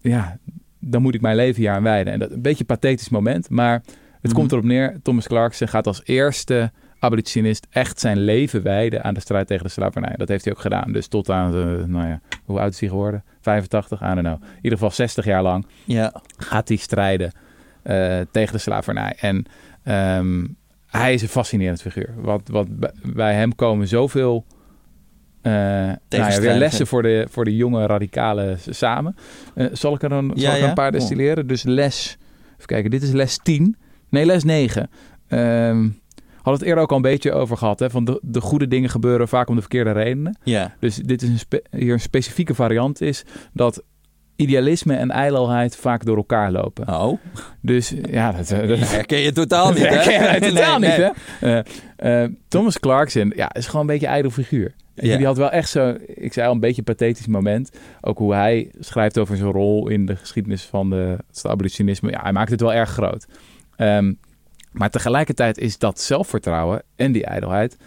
[0.01, 0.37] ja,
[0.79, 2.13] dan moet ik mijn leven hier aan wijden.
[2.13, 3.73] En dat een beetje een pathetisch moment, maar
[4.21, 4.33] het Mhm.
[4.33, 4.99] komt erop neer.
[5.03, 9.71] Thomas Clarkson gaat als eerste abolitionist echt zijn leven wijden aan de strijd tegen de
[9.71, 10.13] slavernij.
[10.17, 10.91] Dat heeft hij ook gedaan.
[10.91, 13.23] Dus tot aan, uh, nou ja, hoe oud is hij geworden?
[13.41, 14.41] 85, I don't know.
[14.41, 16.21] In ieder geval 60 jaar lang ja.
[16.37, 17.31] gaat hij strijden
[17.83, 19.15] uh, tegen de slavernij.
[19.19, 19.45] En
[20.17, 22.13] um, hij is een fascinerend figuur.
[22.15, 22.69] Want, want
[23.13, 24.45] bij hem komen zoveel...
[25.43, 29.15] Uh, nou ja, weer lessen voor de, voor de jonge radicalen samen.
[29.55, 31.47] Uh, zal ik er dan ja, zal ik een paar destilleren?
[31.47, 32.17] Dus les,
[32.53, 33.75] even kijken, dit is les 10.
[34.09, 34.89] Nee, les 9.
[35.29, 35.99] Um,
[36.41, 37.79] had het eerder ook al een beetje over gehad.
[37.79, 40.37] Hè, van de, de goede dingen gebeuren vaak om de verkeerde redenen.
[40.43, 40.75] Ja.
[40.79, 43.83] Dus dit is een spe, hier een specifieke variant is dat
[44.35, 46.87] idealisme en ijdelheid vaak door elkaar lopen.
[46.87, 47.19] Oh.
[47.61, 49.87] Dus ja, dat, dat herken je totaal niet.
[49.89, 51.13] Herken je totaal nee, niet.
[51.41, 51.51] nee.
[51.51, 51.61] Hè?
[52.03, 54.73] Uh, uh, Thomas Clarkson, ja, is gewoon een beetje een ijdel figuur.
[54.93, 55.17] Ja.
[55.17, 57.71] Die had wel echt zo, ik zei al, een beetje een pathetisch moment.
[58.01, 62.11] Ook hoe hij schrijft over zijn rol in de geschiedenis van de, het abolitionisme.
[62.11, 63.27] Ja, hij maakt het wel erg groot.
[63.77, 64.19] Um,
[64.71, 67.77] maar tegelijkertijd is dat zelfvertrouwen en die ijdelheid,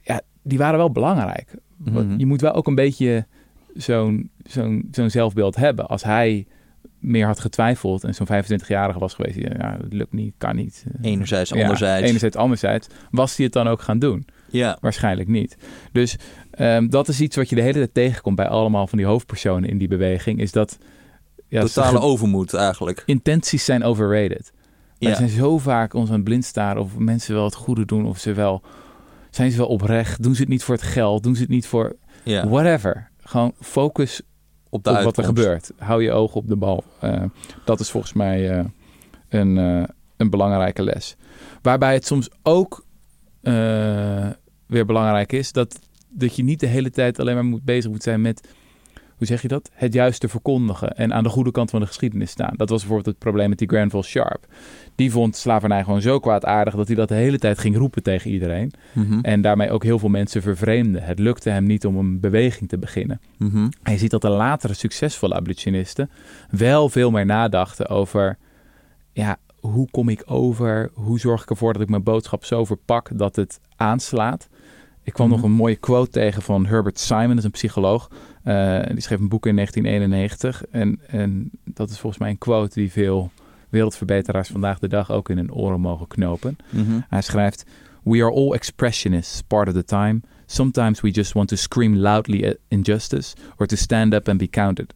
[0.00, 1.54] ja, die waren wel belangrijk.
[1.76, 2.18] Mm -hmm.
[2.18, 3.26] Je moet wel ook een beetje
[3.74, 5.88] zo'n zo'n zo'n zelfbeeld hebben.
[5.88, 6.46] Als hij
[6.98, 10.84] meer had getwijfeld en zo'n 25-jarige was geweest, ja, het lukt niet, kan niet.
[11.02, 12.08] Enerzijds, ja, anderzijds.
[12.08, 12.86] Enerzijds, anderzijds.
[13.10, 14.26] Was hij het dan ook gaan doen?
[14.50, 14.78] Ja.
[14.80, 15.56] Waarschijnlijk niet.
[15.92, 16.16] Dus
[16.58, 19.68] um, dat is iets wat je de hele tijd tegenkomt bij allemaal van die hoofdpersonen
[19.68, 20.40] in die beweging.
[20.40, 20.78] Is dat...
[21.48, 23.02] Ja, Totale overmoed eigenlijk.
[23.06, 24.52] Intenties zijn overrated.
[24.98, 25.10] Ja.
[25.10, 28.06] We zijn zo vaak ons aan het blind staren of mensen wel het goede doen
[28.06, 28.62] of ze wel...
[29.30, 30.22] Zijn ze wel oprecht?
[30.22, 31.22] Doen ze het niet voor het geld?
[31.22, 31.96] Doen ze het niet voor...
[32.24, 32.48] Ja.
[32.48, 33.10] Whatever.
[33.18, 34.22] Gewoon focus
[34.68, 35.72] op, de op wat er gebeurt.
[35.78, 36.84] Hou je ogen op de bal.
[37.04, 37.22] Uh,
[37.64, 38.64] dat is volgens mij uh,
[39.28, 39.84] een, uh,
[40.16, 41.16] een belangrijke les.
[41.62, 42.86] Waarbij het soms ook
[44.66, 48.02] weer belangrijk is dat, dat je niet de hele tijd alleen maar moet, bezig moet
[48.02, 48.48] zijn met,
[49.18, 49.70] hoe zeg je dat?
[49.72, 52.54] Het juiste verkondigen en aan de goede kant van de geschiedenis staan.
[52.56, 54.46] Dat was bijvoorbeeld het probleem met die Granville Sharp.
[54.94, 58.30] Die vond slavernij gewoon zo kwaadaardig dat hij dat de hele tijd ging roepen tegen
[58.30, 58.72] iedereen.
[58.92, 59.20] Mm -hmm.
[59.22, 61.00] En daarmee ook heel veel mensen vervreemde.
[61.00, 63.20] Het lukte hem niet om een beweging te beginnen.
[63.38, 63.68] Mm -hmm.
[63.82, 66.10] En je ziet dat de latere succesvolle abolitionisten
[66.50, 68.38] wel veel meer nadachten over,
[69.12, 70.90] ja, hoe kom ik over?
[70.94, 74.48] Hoe zorg ik ervoor dat ik mijn boodschap zo verpak dat het aanslaat?
[75.02, 75.36] Ik kwam Mhm.
[75.36, 78.10] nog een mooie quote tegen van Herbert Simon, dat is een psycholoog.
[78.48, 80.64] Eh, die schreef een boek in 1991.
[80.70, 83.30] En, en dat is volgens mij een quote die veel
[83.68, 86.56] wereldverbeteraars vandaag de dag ook in hun oren mogen knopen.
[86.70, 87.00] Mhm.
[87.08, 87.64] Hij schrijft:
[88.02, 90.20] We are all expressionists part of the time.
[90.46, 94.48] Sometimes we just want to scream loudly at injustice or to stand up and be
[94.48, 94.94] counted.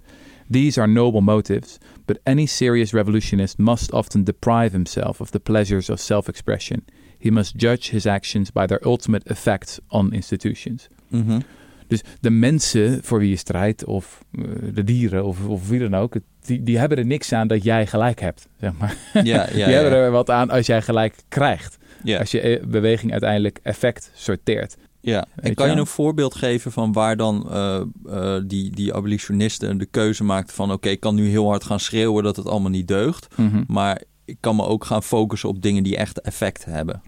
[0.50, 5.90] These are noble motives, but any serious revolutionist must often deprive himself of the pleasures
[5.90, 6.84] of self expression.
[7.18, 10.88] He must judge his actions by their ultimate effects on institutions.
[11.08, 11.42] Mhm.
[11.92, 15.94] Dus de mensen voor wie je strijdt, of eh, de dieren, of, of wie dan
[15.94, 18.48] ook, die, die hebben er niks aan dat jij gelijk hebt.
[18.60, 18.96] Zeg maar.
[19.12, 19.68] Ja, ja, die ja.
[19.68, 21.78] hebben er wat aan als jij gelijk krijgt.
[22.02, 22.18] ja.
[22.18, 24.76] Als je eh, beweging uiteindelijk effect sorteert.
[25.00, 29.86] Ja, en kan je een voorbeeld geven van waar dan eh, die, die abolitionisten de
[29.86, 30.72] keuze maakten van...
[30.72, 33.28] oké, ik kan nu heel hard gaan schreeuwen dat het allemaal niet deugt...
[33.66, 37.02] maar ik kan me ook gaan focussen op dingen die echt effect hebben.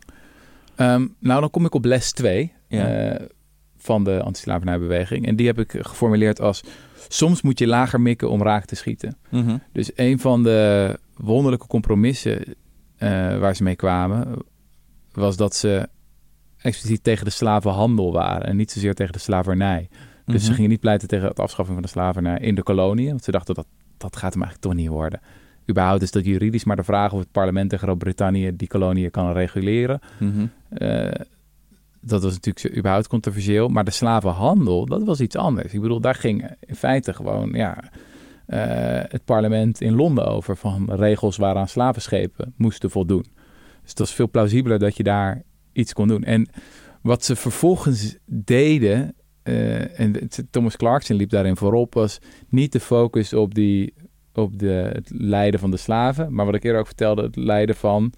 [0.77, 3.19] Ehm, nou, dan kom ik op les 2 Ja.
[3.85, 5.27] Van de antislavernijbeweging.
[5.27, 6.63] En die heb ik geformuleerd als...
[7.09, 9.17] Soms moet je lager mikken om raak te schieten.
[9.31, 9.57] Mhm.
[9.73, 12.45] Dus een van de wonderlijke compromissen
[12.97, 14.29] eh, waar ze mee kwamen...
[15.13, 15.89] was dat ze
[16.59, 18.47] expliciet tegen de slavenhandel waren...
[18.47, 19.89] en niet zozeer tegen de slavernij.
[20.25, 20.55] Dus ze Mhm.
[20.55, 23.09] gingen niet pleiten tegen het afschaffen van de slavernij in de koloniën.
[23.09, 23.67] Want ze dachten dat
[23.97, 25.21] dat gaat hem eigenlijk toch niet worden.
[25.71, 29.33] Überhaupt is dat juridisch maar de vraag of het parlement in Groot-Brittannië die koloniën kan
[29.33, 30.01] reguleren.
[30.19, 30.47] Mhm.
[30.69, 31.11] Eh,
[32.07, 33.69] dat was natuurlijk überhaupt controversieel.
[33.69, 35.73] Maar de slavenhandel, dat was iets anders.
[35.73, 37.91] Ik bedoel, daar ging in feite gewoon ja,
[38.47, 38.59] eh,
[39.09, 40.57] het parlement in Londen over...
[40.57, 43.25] van regels waaraan slavenschepen moesten voldoen.
[43.81, 46.25] Dus het was veel plausibeler dat je daar iets kon doen.
[46.25, 46.49] En
[47.03, 49.15] wat ze vervolgens deden...
[49.43, 51.95] eh, en Thomas Clarkson liep daarin voorop...
[51.95, 53.95] was niet de focus op, die,
[54.33, 56.35] op de, het lijden van de slaven...
[56.35, 58.13] maar wat ik eerder ook vertelde, het lijden van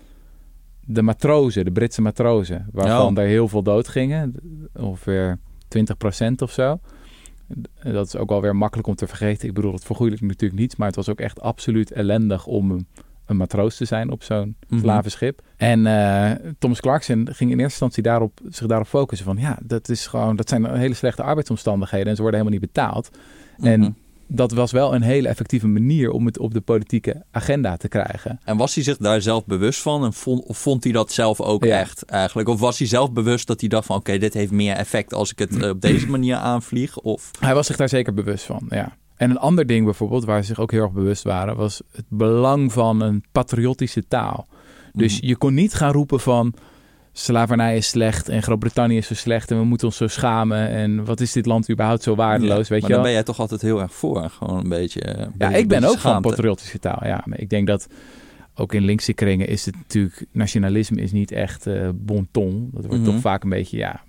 [0.87, 4.35] de matrozen, de Britse matrozen, waarvan er heel veel dood gingen,
[4.75, 5.39] ongeveer
[5.79, 6.81] 20% of zo.
[7.83, 9.49] Dat is ook wel weer makkelijk om te vergeten.
[9.49, 12.87] Ik bedoel, het vergoeilijk natuurlijk niet, maar het was ook echt absoluut ellendig om een,
[13.37, 14.81] matroos te zijn op zo'n Mhm.
[14.81, 15.43] slavenschip.
[15.57, 19.89] En eh, Thomas Clarkson ging in eerste instantie daarop, zich daarop focussen van, ja, dat
[19.89, 23.11] is gewoon, dat zijn hele slechte arbeidsomstandigheden en ze worden helemaal niet betaald.
[23.59, 23.91] En Mhm.
[24.29, 28.41] Dat was wel een hele effectieve manier om het op de politieke agenda te krijgen.
[28.45, 30.05] En was hij zich daar zelf bewust van?
[30.05, 31.79] En vond, of vond hij dat zelf ook Ja.
[31.79, 32.49] echt eigenlijk?
[32.49, 33.97] Of was hij zelf bewust dat hij dacht van...
[33.97, 36.99] oké, dit heeft meer effect als ik het eh, op deze manier aanvlieg?
[36.99, 37.31] Of...
[37.41, 38.97] Hij was zich daar zeker bewust van, ja.
[39.17, 42.05] En een ander ding bijvoorbeeld, waar ze zich ook heel erg bewust waren, was het
[42.09, 44.47] belang van een patriotische taal.
[44.93, 45.27] Dus Mhm.
[45.27, 46.55] je kon niet gaan roepen van
[47.19, 51.05] slavernij is slecht en Groot-Brittannië is zo slecht en we moeten ons zo schamen en
[51.05, 53.03] wat is dit land überhaupt zo waardeloos, Ja, weet maar je dan wel?
[53.03, 54.31] ben jij toch altijd heel erg voor.
[54.31, 55.01] Gewoon een beetje...
[55.01, 57.23] eh, een Ja, beetje- ik ben ook van patriotische taal, ja.
[57.25, 57.87] Maar ik denk dat
[58.55, 62.71] ook in linkse kringen is het natuurlijk, nationalisme is niet echt eh bon ton.
[62.73, 63.11] Dat wordt Mhm.
[63.13, 64.03] toch vaak een beetje, ja...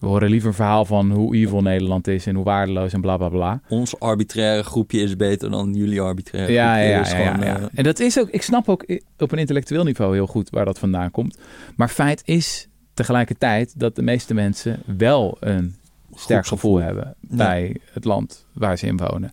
[0.00, 3.16] We horen liever een verhaal van hoe evil Nederland is en hoe waardeloos en bla
[3.16, 3.60] bla bla.
[3.68, 6.88] Ons arbitraire groepje is beter dan jullie arbitraire Ja, groepje.
[6.88, 7.58] ja, ja, Dus ja, gewoon, ja.
[7.58, 8.84] eh, En dat is ook, ik snap ook
[9.18, 11.38] op een intellectueel niveau heel goed waar dat vandaan komt.
[11.76, 15.74] Maar feit is tegelijkertijd dat de meeste mensen wel een
[16.14, 17.36] sterk gevoel hebben Ja.
[17.36, 19.30] bij het land waar ze in wonen.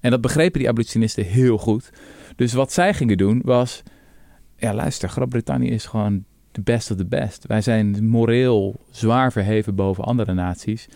[0.00, 1.90] En dat begrepen die abolitionisten heel goed.
[2.36, 3.82] Dus wat zij gingen doen was,
[4.56, 6.24] ja luister, Groot-Brittannië is gewoon
[6.64, 7.46] de best of the best.
[7.46, 10.88] Wij zijn moreel zwaar verheven boven andere naties.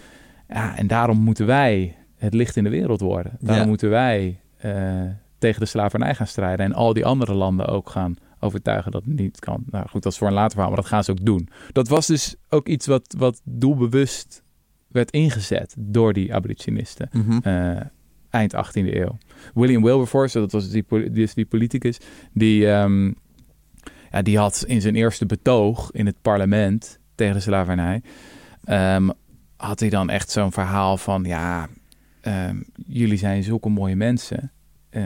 [0.48, 3.32] Ja, en daarom moeten wij het licht in de wereld worden.
[3.40, 3.68] Daarom Ja.
[3.68, 5.02] moeten wij eh,
[5.38, 6.66] tegen de slavernij gaan strijden.
[6.66, 9.64] En al die andere landen ook gaan overtuigen dat het niet kan.
[9.70, 11.48] Nou goed, dat is voor een later verhaal, maar dat gaan ze ook doen.
[11.72, 14.42] Dat was dus ook iets wat, wat doelbewust
[14.88, 17.08] werd ingezet door die abolitionisten.
[17.12, 17.38] mhm.
[17.42, 17.80] eh,
[18.30, 19.18] eind 18e eeuw.
[19.54, 21.98] William Wilberforce, dat was die, die, die politicus,
[22.32, 23.12] die, ehm,
[24.14, 28.02] ja, die had in zijn eerste betoog in het parlement tegen de slavernij,
[28.64, 29.08] ehm,
[29.56, 31.68] had hij dan echt zo'n verhaal van, ja,
[32.20, 34.52] ehm, jullie zijn zulke mooie mensen.
[34.90, 35.02] Eh,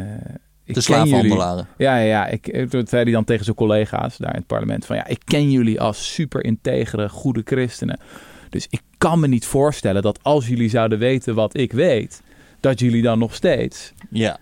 [0.64, 1.66] ik De slavenhandelaren.
[1.76, 2.26] ja, ja, ja.
[2.26, 4.86] Ik, eh, dat zei hij dan tegen zijn collega's daar in het parlement.
[4.86, 8.00] Van ja, ik ken jullie als super integere, goede christenen.
[8.48, 12.22] Dus ik kan me niet voorstellen dat als jullie zouden weten wat ik weet,
[12.60, 13.92] dat jullie dan nog steeds.
[14.10, 14.38] Ja.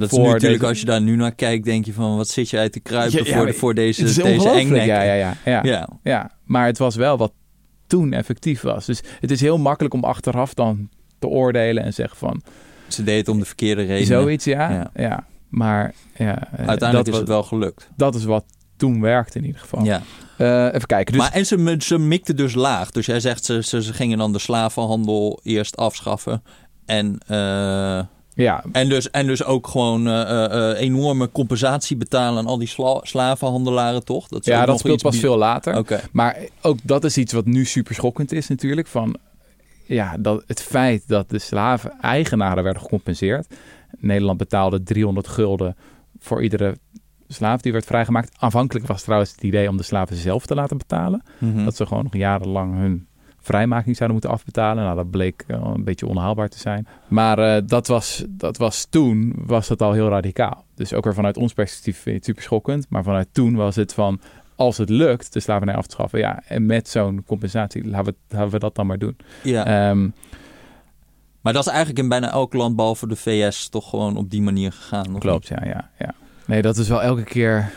[0.00, 2.16] Dat is Voor natuurlijk, deze- als je daar nu naar kijkt, denk je van...
[2.16, 4.84] wat zit je uit te kruipen Ja, ja, voor, voor deze, deze engnek.
[4.86, 5.88] Ja, ja, ja, ja, ja.
[6.02, 6.30] ja.
[6.44, 7.32] Maar het was wel wat
[7.86, 8.86] toen effectief was.
[8.86, 12.42] Dus het is heel makkelijk om achteraf dan te oordelen en zeggen van
[12.88, 14.06] Ze deed het om de verkeerde reden.
[14.06, 14.70] zoiets, ja.
[14.70, 14.90] Ja.
[14.94, 15.26] ja.
[15.48, 17.88] Maar ja, eh, Uiteindelijk dat, is het wel gelukt.
[17.96, 18.44] dat is wat
[18.76, 19.84] toen werkte in ieder geval.
[19.84, 20.02] Ja.
[20.38, 21.12] Eh, even kijken.
[21.12, 22.90] Dus Maar en ze, ze mikte dus laag.
[22.90, 26.42] Dus jij zegt, ze, ze, ze gingen dan de slavenhandel eerst afschaffen.
[26.86, 28.00] En, eh,
[28.36, 28.64] Ja.
[28.72, 34.04] En dus, en dus ook gewoon uh, enorme compensatie betalen aan al die sla slavenhandelaren,
[34.04, 34.28] toch?
[34.28, 35.76] Dat ja, dat speelt pas veel later.
[35.76, 36.00] Okay.
[36.12, 38.86] Maar ook dat is iets wat nu super schokkend is natuurlijk.
[38.86, 39.16] Van,
[39.84, 43.46] ja, dat het feit dat de slaven-eigenaren werden gecompenseerd.
[43.98, 45.76] Nederland betaalde 300 gulden
[46.18, 46.76] voor iedere
[47.28, 48.34] slaaf die werd vrijgemaakt.
[48.38, 51.22] Aanvankelijk was trouwens het idee om de slaven zelf te laten betalen.
[51.38, 51.64] Mhm.
[51.64, 53.06] Dat ze gewoon nog jarenlang hun
[53.46, 54.84] vrijmaking zouden moeten afbetalen.
[54.84, 56.86] Nou, dat bleek uh, een beetje onhaalbaar te zijn.
[57.08, 60.64] Maar uh, dat, was, dat was toen was dat al heel radicaal.
[60.74, 62.86] Dus ook weer vanuit ons perspectief vind je het super schokkend.
[62.88, 64.20] Maar vanuit toen was het van,
[64.56, 66.18] als het lukt de slavernij af te schaffen...
[66.18, 69.16] ja, en met zo'n compensatie, laten we, laten we dat dan maar doen.
[69.42, 69.90] Ja.
[69.90, 70.14] Um,
[71.40, 74.42] maar dat is eigenlijk in bijna elk land, behalve de VS, toch gewoon op die
[74.42, 75.18] manier gegaan.
[75.18, 76.14] Klopt, ja, ja, ja.
[76.46, 77.72] Nee, dat is wel elke keer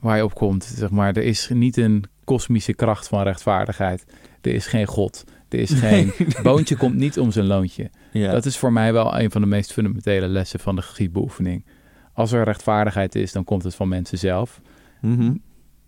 [0.00, 0.64] waar je op komt.
[0.64, 4.04] Zeg maar, er is niet een kosmische kracht van rechtvaardigheid.
[4.46, 5.24] Er is geen God.
[5.48, 7.90] Er is geen boontje komt niet om zijn loontje.
[8.12, 8.32] Ja.
[8.32, 11.64] Dat is voor mij wel een van de meest fundamentele lessen van de geschiedbeoefening.
[12.12, 14.60] Als er rechtvaardigheid is, dan komt het van mensen zelf.
[15.00, 15.42] Mm -hmm.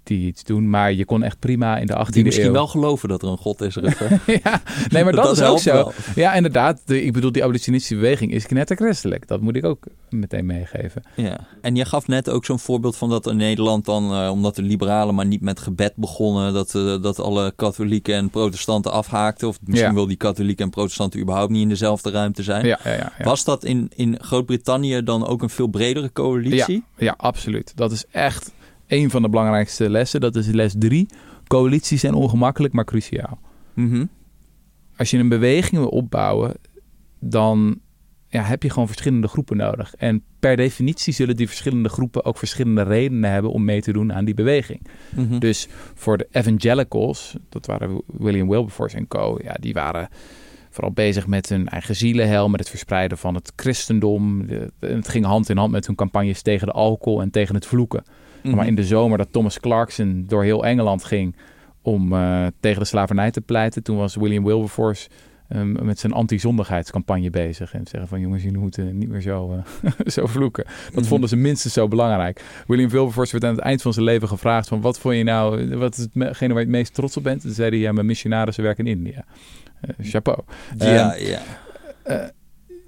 [0.06, 2.52] Die iets doen, maar je kon echt prima in de 18e Die misschien eeuw...
[2.52, 3.74] wel geloven dat er een God is,
[4.44, 5.72] ja, nee, maar dat, Dat is ook zo.
[5.72, 5.92] wel.
[6.14, 6.80] Ja, inderdaad.
[6.84, 9.28] De, ik bedoel, die abolitionistische beweging is knetterchristelijk.
[9.28, 11.02] Dat moet ik ook meteen meegeven.
[11.16, 11.46] Ja.
[11.60, 14.62] En je gaf net ook zo'n voorbeeld van dat in Nederland dan, eh, omdat de
[14.62, 19.48] liberalen maar niet met gebed begonnen, dat, eh, dat alle katholieken en protestanten afhaakten.
[19.48, 19.94] Of misschien Ja.
[19.94, 22.66] wil die katholieken en protestanten überhaupt niet in dezelfde ruimte zijn.
[22.66, 23.12] Ja, ja, ja.
[23.18, 23.24] ja.
[23.24, 26.84] Was dat in, in Groot-Brittannië dan ook een veel bredere coalitie?
[26.96, 27.72] Ja, absoluut.
[27.74, 28.52] Dat is echt
[28.86, 30.20] een van de belangrijkste lessen.
[30.20, 31.08] Dat is les drie.
[31.46, 33.38] Coalities zijn ongemakkelijk, maar cruciaal.
[33.74, 34.04] Mhm.
[34.96, 36.54] Als je een beweging wil opbouwen,
[37.18, 37.80] dan
[38.28, 39.94] ja, heb je gewoon verschillende groepen nodig.
[39.94, 44.12] En per definitie zullen die verschillende groepen ook verschillende redenen hebben om mee te doen
[44.12, 44.86] aan die beweging.
[45.16, 45.38] Mhm.
[45.38, 50.08] Dus voor de evangelicals, dat waren William Wilberforce en co., ja, die waren
[50.70, 54.46] vooral bezig met hun eigen zielenhel, met het verspreiden van het christendom.
[54.80, 58.04] Het ging hand in hand met hun campagnes tegen de alcohol en tegen het vloeken.
[58.46, 58.56] Mhm.
[58.56, 61.36] Maar in de zomer dat Thomas Clarkson door heel Engeland ging
[61.82, 65.08] om eh, tegen de slavernij te pleiten, toen was William Wilberforce
[65.48, 67.74] ehm, met zijn anti-zondigheidscampagne bezig.
[67.74, 70.64] En zeggen van jongens, jullie moeten niet meer zo, eh, zo vloeken.
[70.84, 71.04] Dat Mhm.
[71.04, 72.44] vonden ze minstens zo belangrijk.
[72.66, 75.76] William Wilberforce werd aan het eind van zijn leven gevraagd van wat vond je nou,
[75.76, 77.40] wat is hetgene waar je het meest trots op bent?
[77.40, 79.24] Toen zei hij, ja, mijn missionarissen werken in India.
[79.80, 80.40] Eh, chapeau.
[80.78, 81.40] Ja, ja.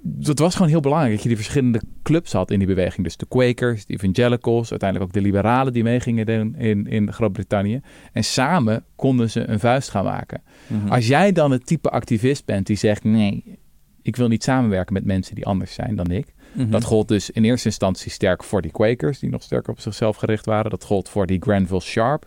[0.03, 3.03] Eh, dat was gewoon heel belangrijk dat je die verschillende clubs had in die beweging.
[3.03, 7.81] Dus de Quakers, de Evangelicals, uiteindelijk ook de liberalen die meegingen doen in, in Groot-Brittannië.
[8.13, 10.41] En samen konden ze een vuist gaan maken.
[10.67, 10.91] Mhm.
[10.91, 13.59] Als jij dan het type activist bent die zegt: nee,
[14.01, 16.33] ik wil niet samenwerken met mensen die anders zijn dan ik.
[16.53, 16.69] Mhm.
[16.69, 20.15] Dat gold dus in eerste instantie sterk voor die Quakers, die nog sterker op zichzelf
[20.15, 20.71] gericht waren.
[20.71, 22.25] Dat gold voor die Granville Sharp,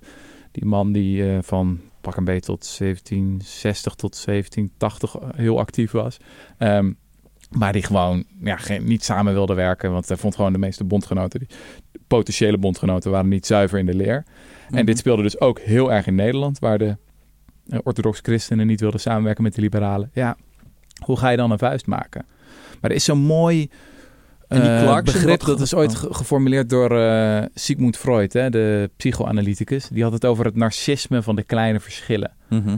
[0.53, 6.17] die man die eh, van pak een beetje tot 1760 tot 1780 heel actief was.
[6.59, 6.93] Ehm,
[7.59, 10.85] maar die gewoon ja, geen, niet samen wilde werken, want hij vond gewoon de meeste
[10.85, 11.49] bondgenoten, die
[12.07, 14.25] potentiële bondgenoten, waren niet zuiver in de leer.
[14.69, 14.85] En Mhm.
[14.85, 16.97] dit speelde dus ook heel erg in Nederland, waar de
[17.69, 20.11] eh, orthodox christenen niet wilden samenwerken met de liberalen.
[20.13, 20.37] Ja,
[21.05, 22.25] hoe ga je dan een vuist maken?
[22.81, 23.71] Maar er is zo'n mooi
[24.49, 25.97] En die eh, Clarkson, begrip, dat is ooit oh.
[25.99, 29.89] ge- geformuleerd door eh, Sigmund Freud, hè, de psychoanalyticus.
[29.89, 32.33] Die had het over het narcisme van de kleine verschillen.
[32.49, 32.77] Mhm.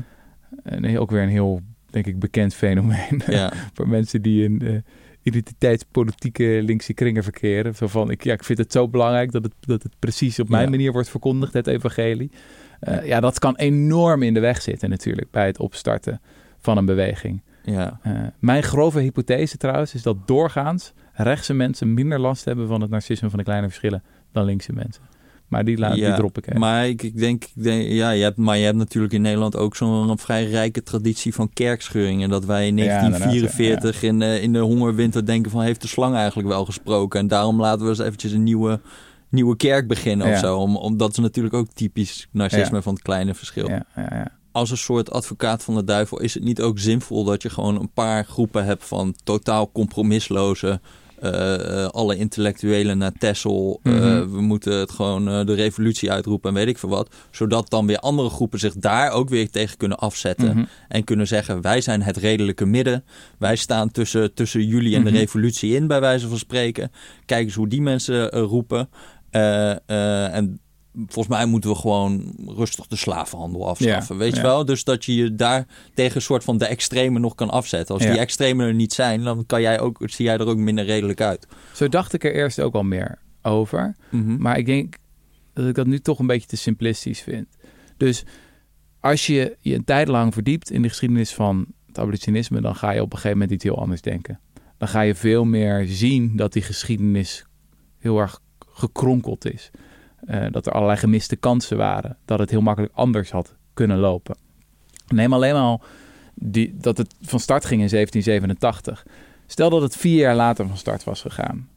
[0.62, 1.60] En ook weer een heel,
[1.94, 3.52] denk ik, bekend fenomeen Ja.
[3.74, 4.82] voor mensen die in de
[5.22, 7.74] identiteitspolitieke linkse kringen verkeren.
[7.74, 10.48] Zo van, ik, ja, ik vind het zo belangrijk dat het, dat het precies op
[10.48, 10.70] mijn Ja.
[10.70, 12.30] manier wordt verkondigd, het evangelie.
[12.80, 16.20] Eh, ja, dat kan enorm in de weg zitten natuurlijk bij het opstarten
[16.58, 17.42] van een beweging.
[17.64, 17.98] ja.
[18.02, 22.90] Eh, mijn grove hypothese trouwens is dat doorgaans rechtse mensen minder last hebben van het
[22.90, 24.02] narcisme van de kleine verschillen
[24.32, 25.02] dan linkse mensen.
[25.54, 26.60] Maar die, laat, die drop ik even.
[26.60, 29.56] Maar ik, ik denk, ik denk ja, je hebt, maar je hebt natuurlijk in Nederland
[29.56, 32.28] ook zo'n vrij rijke traditie van kerkscheuringen.
[32.28, 35.88] Dat wij in Ja, inderdaad, 1944 in, de, in de hongerwinter denken van heeft de
[35.88, 37.20] slang eigenlijk wel gesproken.
[37.20, 38.80] En daarom laten we eens eventjes een nieuwe,
[39.28, 40.58] nieuwe kerk beginnen of zo.
[40.58, 43.68] Om, om, dat is natuurlijk ook typisch narcisme van het kleine verschil.
[43.68, 44.32] ja, ja, ja.
[44.52, 47.80] Als een soort advocaat van de duivel is het niet ook zinvol dat je gewoon
[47.80, 50.80] een paar groepen hebt van totaal compromisloze...
[51.24, 53.80] eh, eh, alle intellectuelen naar Tessel.
[53.82, 54.30] eh, Mhm.
[54.30, 57.14] we moeten het gewoon de revolutie uitroepen en weet ik veel wat.
[57.30, 60.56] Zodat dan weer andere groepen zich daar ook weer tegen kunnen afzetten.
[60.56, 60.64] Mhm.
[60.88, 63.04] En kunnen zeggen, wij zijn het redelijke midden.
[63.38, 65.12] Wij staan tussen, tussen jullie en Mhm.
[65.12, 66.90] de revolutie in, bij wijze van spreken.
[67.26, 68.88] Kijk eens hoe die mensen roepen.
[69.30, 70.60] En
[70.94, 74.14] volgens mij moeten we gewoon rustig de slavenhandel afschaffen.
[74.14, 74.64] Ja, weet je wel?
[74.64, 77.94] Dus dat je je daar tegen een soort van de extremen nog kan afzetten.
[77.94, 78.10] Als Ja.
[78.10, 81.20] die extremen er niet zijn, dan kan jij ook, zie jij er ook minder redelijk
[81.20, 81.46] uit.
[81.74, 83.96] Zo dacht ik er eerst ook al meer over.
[84.10, 84.36] Mhm.
[84.38, 84.96] Maar ik denk
[85.52, 87.46] dat ik dat nu toch een beetje te simplistisch vind.
[87.96, 88.24] Dus
[89.00, 92.90] als je je een tijd lang verdiept in de geschiedenis van het abolitionisme, dan ga
[92.90, 94.40] je op een gegeven moment iets heel anders denken.
[94.78, 97.44] dan ga je veel meer zien dat die geschiedenis
[97.98, 98.40] heel erg
[98.72, 99.70] gekronkeld is.
[100.26, 102.16] Uh, dat er allerlei gemiste kansen waren.
[102.24, 104.36] Dat het heel makkelijk anders had kunnen lopen.
[105.06, 105.82] Neem alleen al
[106.34, 109.06] die, dat het van start ging in 1787.
[109.46, 111.68] Stel dat het vier jaar later van start was gegaan.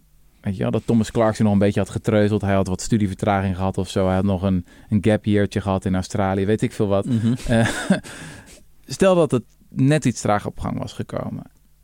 [0.41, 2.41] Weet je wel, dat Thomas Clarkson nog een beetje had getreuzeld.
[2.41, 4.05] Hij had wat studievertraging gehad of zo.
[4.05, 6.45] Hij had nog een, een gap yeartje gehad in Australië.
[6.45, 7.05] Weet ik veel wat.
[7.05, 7.35] Mm
[8.85, 11.43] stel dat het net iets traag op gang was gekomen.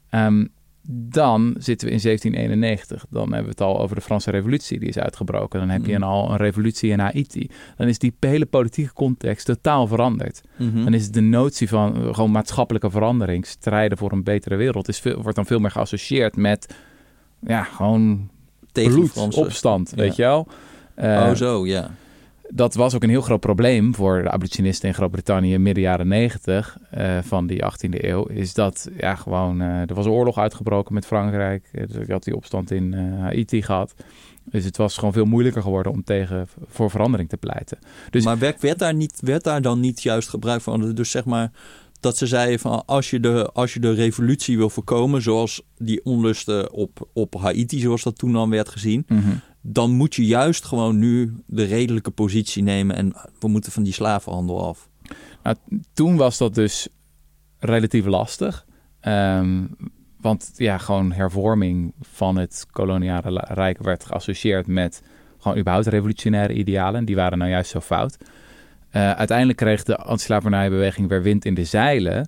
[0.09, 0.51] Um,
[0.89, 3.05] dan zitten we in 1791.
[3.09, 5.59] Dan hebben we het al over de Franse Revolutie, die is uitgebroken.
[5.59, 6.03] Dan heb je mm.
[6.03, 7.49] al een revolutie in Haiti.
[7.77, 10.41] Dan is die hele politieke context totaal veranderd.
[10.57, 10.83] Mhm.
[10.83, 14.99] Dan is de notie van eh, gewoon maatschappelijke verandering, strijden voor een betere wereld, is
[14.99, 16.75] veel, wordt dan veel meer geassocieerd met
[17.39, 18.29] ja, gewoon
[18.71, 20.47] bloed, opstand, weet je wel.
[20.99, 21.91] Uh, oh zo, ja
[22.55, 26.77] dat was ook een heel groot probleem voor de abolitionisten in Groot-Brittannië midden jaren 90
[26.93, 28.25] uh, eh, van die 18e eeuw.
[28.25, 31.69] Is dat ja, gewoon, uh, er was een oorlog uitgebroken met Frankrijk.
[31.71, 33.93] Uh, dus ik had die opstand in Haiti gehad.
[34.43, 37.77] Dus het was gewoon veel moeilijker geworden om tegen voor verandering te pleiten.
[38.09, 40.93] Dus, maar werd, werd, daar niet, werd daar dan niet juist gebruik van?
[40.93, 41.51] Dus zeg maar
[41.99, 46.05] dat ze zeiden van als je de, als je de revolutie wil voorkomen, zoals die
[46.05, 49.05] onlusten op, op Haiti, zoals dat toen dan werd gezien.
[49.07, 49.31] Mhm
[49.65, 53.93] dan moet je juist gewoon nu de redelijke positie nemen en we moeten van die
[53.93, 54.89] slavenhandel af.
[55.43, 55.55] Nou,
[55.93, 56.87] toen was dat dus
[57.59, 58.65] relatief lastig.
[59.01, 59.75] Um,
[60.21, 65.03] want ja, gewoon hervorming van het koloniale rijk werd geassocieerd met
[65.37, 67.05] gewoon überhaupt revolutionaire idealen.
[67.05, 68.17] Die waren nou juist zo fout.
[68.21, 72.27] Uh, uiteindelijk kreeg de antislavernijbeweging weer wind in de zeilen.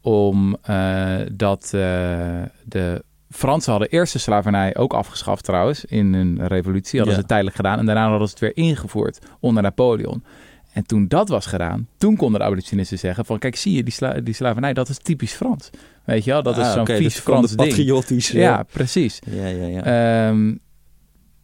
[0.00, 6.98] Omdat uh, de Fransen hadden eerst de slavernij ook afgeschaft trouwens in hun revolutie.
[6.98, 7.78] Hadden ze tijdelijk gedaan.
[7.78, 10.24] En daarna hadden ze het weer ingevoerd onder Napoleon.
[10.72, 13.38] En toen dat was gedaan, toen konden de abolitionisten zeggen van...
[13.38, 15.70] kijk, zie je, die, sla die slavernij, dat is typisch Frans.
[16.04, 17.68] Weet je wel, dat is ah, zo'n okay, vies Frans ding.
[17.68, 18.28] patriotisch.
[18.28, 19.18] Ja, precies.
[19.30, 20.28] Ja, ja, ja.
[20.28, 20.60] Um,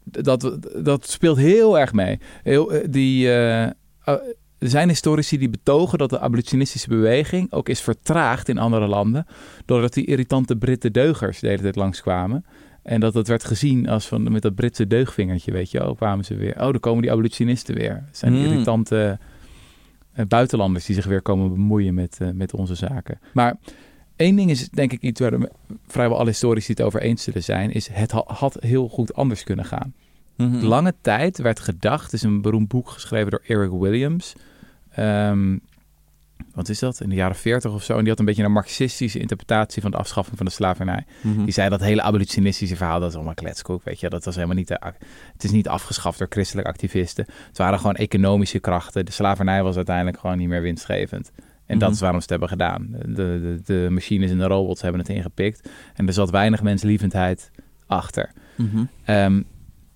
[0.03, 2.19] dat, dat speelt heel erg mee.
[2.43, 3.27] Heel, eh, die...
[3.27, 3.67] Uh,
[4.59, 9.27] er zijn historici die betogen dat de abolitionistische beweging ook is vertraagd in andere landen.
[9.65, 12.45] Doordat die irritante Britse deugers de hele tijd langskwamen.
[12.83, 16.25] En dat het werd gezien als van met dat Britse deugvingertje, weet je wel, kwamen
[16.25, 16.55] ze weer.
[16.55, 18.05] Oh, dan komen die abolitionisten weer.
[18.07, 18.45] Het zijn hmm.
[18.45, 19.19] irritante
[20.17, 23.19] uh, buitenlanders die zich weer komen bemoeien met, uh, met onze zaken.
[23.33, 23.57] Maar
[24.17, 25.49] één ding is denk ik iets waar
[25.87, 29.65] vrijwel alle historici het over eens zullen zijn, is het had heel goed anders kunnen
[29.65, 29.95] gaan.
[30.39, 34.35] Mm Lange tijd werd gedacht, is een beroemd boek geschreven door Eric Williams.
[34.99, 35.61] Um,
[36.55, 37.01] wat is dat?
[37.01, 37.93] In de jaren 40 of zo.
[37.93, 41.05] En die had een beetje een marxistische interpretatie van de afschaffing van de slavernij.
[41.23, 41.45] Mhm.
[41.45, 44.09] Die zei dat hele abolitionistische verhaal, dat is allemaal kletskoek, weet je.
[44.09, 44.81] Dat was helemaal niet, de,
[45.33, 47.27] het is niet afgeschaft door christelijke activisten.
[47.47, 49.05] Het waren gewoon economische krachten.
[49.05, 51.31] De slavernij was uiteindelijk gewoon niet meer winstgevend.
[51.67, 51.93] En dat mhm.
[51.93, 52.89] is waarom ze het hebben gedaan.
[52.91, 55.69] De, de, de, machines en de robots hebben het ingepikt.
[55.95, 57.51] En er zat weinig menslievendheid
[57.87, 58.33] achter.
[58.57, 58.89] Mm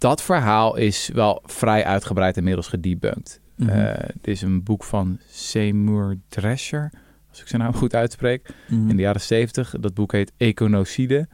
[0.02, 3.40] dat verhaal is wel vrij uitgebreid inmiddels gedebunked.
[3.56, 6.90] Mm het is een boek van Seymour Drescher,
[7.30, 8.88] als ik zijn naam goed uitspreek, mhm.
[8.88, 9.74] in de jaren 70.
[9.80, 11.28] Dat boek heet Econocide.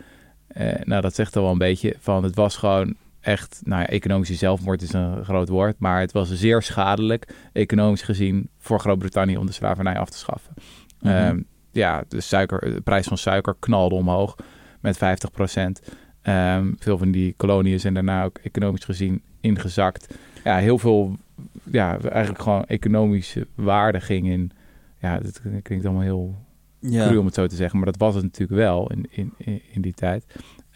[0.56, 3.88] Uh, nou, dat zegt al wel een beetje van het was gewoon echt, nou ja,
[3.88, 9.36] economische zelfmoord is een groot woord, maar het was zeer schadelijk, economisch gezien, voor Groot-Brittannië
[9.36, 10.54] om de slavernij af te schaffen.
[11.00, 14.36] Mm ja, de, suiker, de prijs van suiker knalde omhoog
[14.80, 15.80] met 50 procent.
[16.28, 20.14] Um, veel van die koloniën zijn daarna ook economisch gezien ingezakt.
[20.44, 21.16] Ja, heel veel,
[21.70, 24.50] ja, eigenlijk gewoon economische waarde ging in.
[25.00, 26.36] Ja, dat klinkt allemaal heel
[26.78, 27.06] ja.
[27.06, 29.80] cru om het zo te zeggen, maar dat was het natuurlijk wel in, in, in
[29.80, 30.26] die tijd.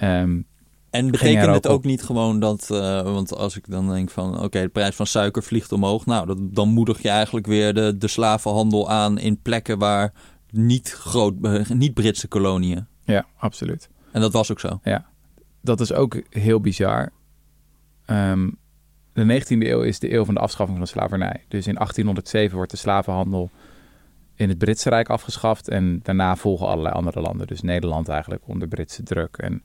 [0.02, 0.46] Um,
[0.90, 4.60] en betekent het ook niet gewoon dat, uh, want als ik dan denk van oké,
[4.60, 8.08] de prijs van suiker vliegt omhoog, nou dat, dan moedig je eigenlijk weer de, de
[8.08, 10.12] slavenhandel aan in plekken waar
[10.50, 12.86] niet, groot, uh, niet Britse koloniën.
[13.04, 13.88] Ja, absoluut.
[14.12, 14.80] En dat was ook zo.
[14.82, 15.06] Ja,
[15.62, 17.11] dat is ook heel bizar.
[18.05, 18.51] Ehm,
[19.12, 21.44] de 19e eeuw is de eeuw van de afschaffing van de slavernij.
[21.48, 23.51] Dus in 1807 wordt de slavenhandel
[24.35, 25.68] in het Britse Rijk afgeschaft.
[25.68, 27.46] En daarna volgen allerlei andere landen.
[27.46, 29.37] Dus Nederland eigenlijk onder Britse druk.
[29.37, 29.62] En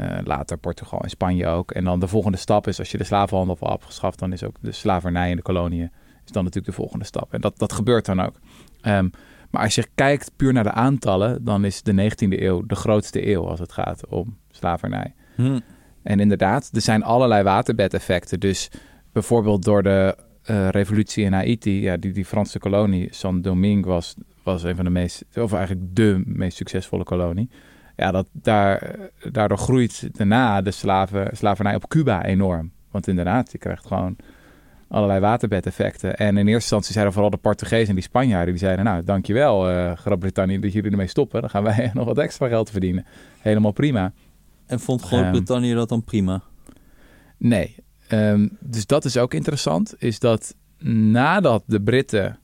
[0.00, 1.70] uh, later Portugal en Spanje ook.
[1.70, 4.56] En dan de volgende stap is, als je de slavenhandel al afgeschaft, dan is ook
[4.60, 5.90] de slavernij in de koloniën
[6.24, 7.32] is dan natuurlijk de volgende stap.
[7.32, 8.34] En dat, dat gebeurt dan ook.
[8.82, 9.10] Um,
[9.50, 13.28] maar als je kijkt puur naar de aantallen, dan is de 19e eeuw de grootste
[13.28, 15.14] eeuw als het gaat om slavernij.
[15.36, 15.58] Hm.
[16.02, 18.40] En inderdaad, er zijn allerlei waterbedeffecten.
[18.40, 18.70] Dus
[19.12, 20.16] bijvoorbeeld door de
[20.50, 24.90] uh, revolutie in Haiti, ja, die, die Franse kolonie, Saint-Domingue was, was een van de
[24.90, 27.50] meest, of eigenlijk de meest succesvolle kolonie.
[27.96, 28.96] Ja, dat, daar,
[29.30, 32.70] daardoor groeit daarna de slaven, slavernij op Cuba enorm.
[32.90, 34.16] Want inderdaad, je krijgt gewoon
[34.88, 36.16] allerlei waterbedeffecten.
[36.16, 39.70] En in eerste instantie zeiden vooral de Portugezen en die Spanjaarden, die zeiden, nou, dankjewel
[39.70, 41.40] uh, Groot-Brittannië dat jullie ermee stoppen.
[41.40, 43.06] Dan gaan wij nog wat extra geld verdienen.
[43.40, 44.12] Helemaal prima.
[44.66, 46.42] En vond Groot-Brittannië dat dan prima?
[47.36, 47.74] Nee.
[48.08, 49.94] Ehm, dus dat is ook interessant.
[49.98, 52.38] Is dat nadat de Britten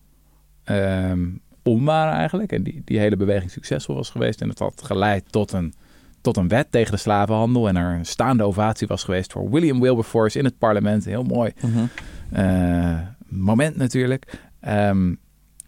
[0.65, 2.53] um, om waren eigenlijk...
[2.53, 4.41] en die, die hele beweging succesvol was geweest...
[4.41, 5.75] en het had geleid tot een,
[6.21, 7.69] tot een wet tegen de slavenhandel...
[7.69, 11.05] en er een staande ovatie was geweest voor William Wilberforce in het parlement.
[11.05, 11.85] Heel mooi mhm.
[12.31, 12.99] eh,
[13.29, 14.41] moment natuurlijk.
[14.69, 15.19] Um,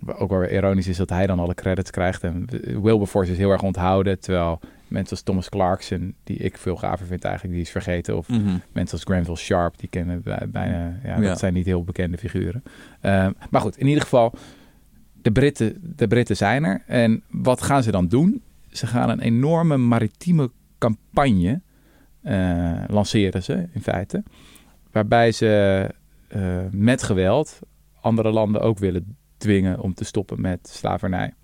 [0.07, 2.23] ook wel ironisch is dat hij dan alle credits krijgt.
[2.23, 2.47] En
[2.83, 4.21] Wilberforce is heel erg onthouden.
[4.21, 4.61] Terwijl
[4.95, 8.17] mensen als Thomas Clarkson, die ik veel gaver vind eigenlijk, die is vergeten.
[8.17, 8.57] Of mhm.
[8.73, 12.63] mensen als Granville Sharp, die kennen bijna, ja, dat zijn niet heel bekende figuren.
[13.01, 14.35] Ehm, maar goed, in ieder geval,
[15.23, 16.83] de Britten, de Britten zijn er.
[16.87, 18.43] En wat gaan ze dan doen?
[18.71, 21.61] Ze gaan een enorme maritieme campagne
[22.23, 24.23] uh, lanceren ze in feite.
[24.91, 25.91] Waarbij ze
[26.37, 27.61] uh, met geweld
[28.01, 31.35] andere landen ook willen dwingen om te stoppen met slavernij.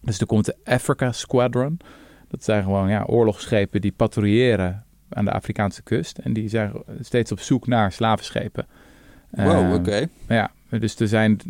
[0.00, 1.80] Dus er komt de Africa Squadron.
[2.32, 6.18] Dat zijn gewoon ja, oorlogsschepen die patrouilleren aan de Afrikaanse kust.
[6.18, 8.66] En die zijn steeds op zoek naar slavenschepen.
[9.30, 10.06] Wow, uh, oké.
[10.28, 11.40] Ja, dus er zijn...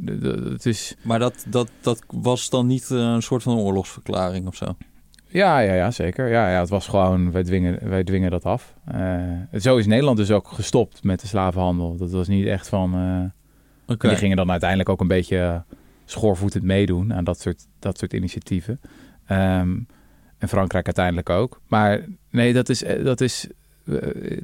[0.51, 0.97] Het is...
[1.03, 4.77] Maar dat, dat, dat was dan niet eh, een soort van oorlogsverklaring of zo?
[5.27, 6.29] Ja, ja, ja zeker.
[6.29, 8.75] Ja, ja, het was gewoon, wij dwingen, wij dwingen dat af.
[8.95, 11.97] Uh, zo is Nederland dus ook gestopt met de slavenhandel.
[11.97, 12.99] Dat was niet echt van...
[13.87, 15.65] Uh, Die gingen dan uiteindelijk ook een beetje
[16.05, 18.81] schoorvoetend meedoen aan dat soort, dat soort initiatieven.
[19.31, 19.87] Um,
[20.43, 21.61] en Frankrijk uiteindelijk ook.
[21.69, 23.49] Maar nee, dat is, dat is,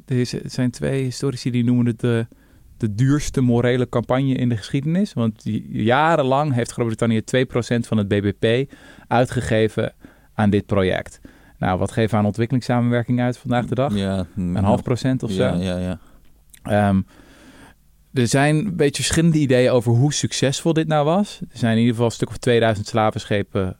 [0.05, 2.27] er zijn twee historici die noemen het de
[2.79, 5.13] de duurste morele campagne in de geschiedenis.
[5.13, 8.73] Want jarenlang heeft Groot-Brittannië 2% van het BBP
[9.07, 9.93] uitgegeven
[10.33, 11.19] aan dit project.
[11.57, 13.95] Nou, wat geven we aan ontwikkelingssamenwerking uit vandaag de dag?
[13.95, 15.43] Ja, een half procent of zo.
[15.43, 15.97] Ja, ja,
[16.63, 16.89] ja.
[16.89, 17.05] Um,
[18.13, 21.39] er zijn een beetje verschillende ideeën over hoe succesvol dit nou was.
[21.51, 23.77] Er zijn in ieder geval een stuk of 2000 slavenschepen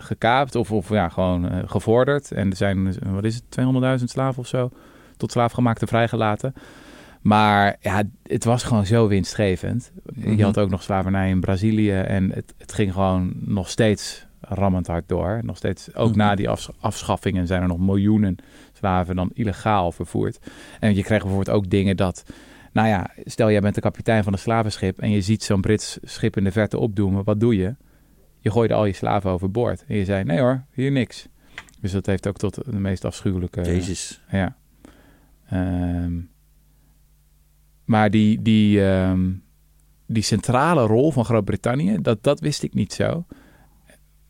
[0.00, 2.32] gekaapt of, of ja, gewoon uh, gevorderd.
[2.32, 4.70] En er zijn, wat is het, 200.000 slaven of zo
[5.16, 6.54] tot slaafgemaakte vrijgelaten.
[7.20, 9.92] Maar ja, het was gewoon zo winstgevend.
[10.14, 10.42] Je mhm.
[10.42, 15.08] had ook nog slavernij in Brazilië en het, het ging gewoon nog steeds rammend hard
[15.08, 15.40] door.
[15.42, 16.18] Nog steeds, ook mhm.
[16.18, 16.48] na die
[16.80, 18.36] afschaffingen zijn er nog miljoenen
[18.72, 20.38] slaven dan illegaal vervoerd.
[20.80, 22.24] En je kreeg bijvoorbeeld ook dingen dat,
[22.72, 25.98] nou ja, stel jij bent de kapitein van een slavenschip en je ziet zo'n Brits
[26.02, 27.74] schip in de verte opdoemen, wat doe je?
[28.40, 29.84] Je gooide al je slaven overboord.
[29.86, 31.28] En je zei, nee hoor, hier niks.
[31.80, 33.60] Dus dat heeft ook tot de meest afschuwelijke...
[33.60, 34.20] Jezus.
[34.30, 34.56] Ja.
[35.52, 36.30] Um,
[37.84, 39.30] maar die, die, ehm,
[40.06, 43.24] die centrale rol van Groot-Brittannië, dat, dat wist ik niet zo.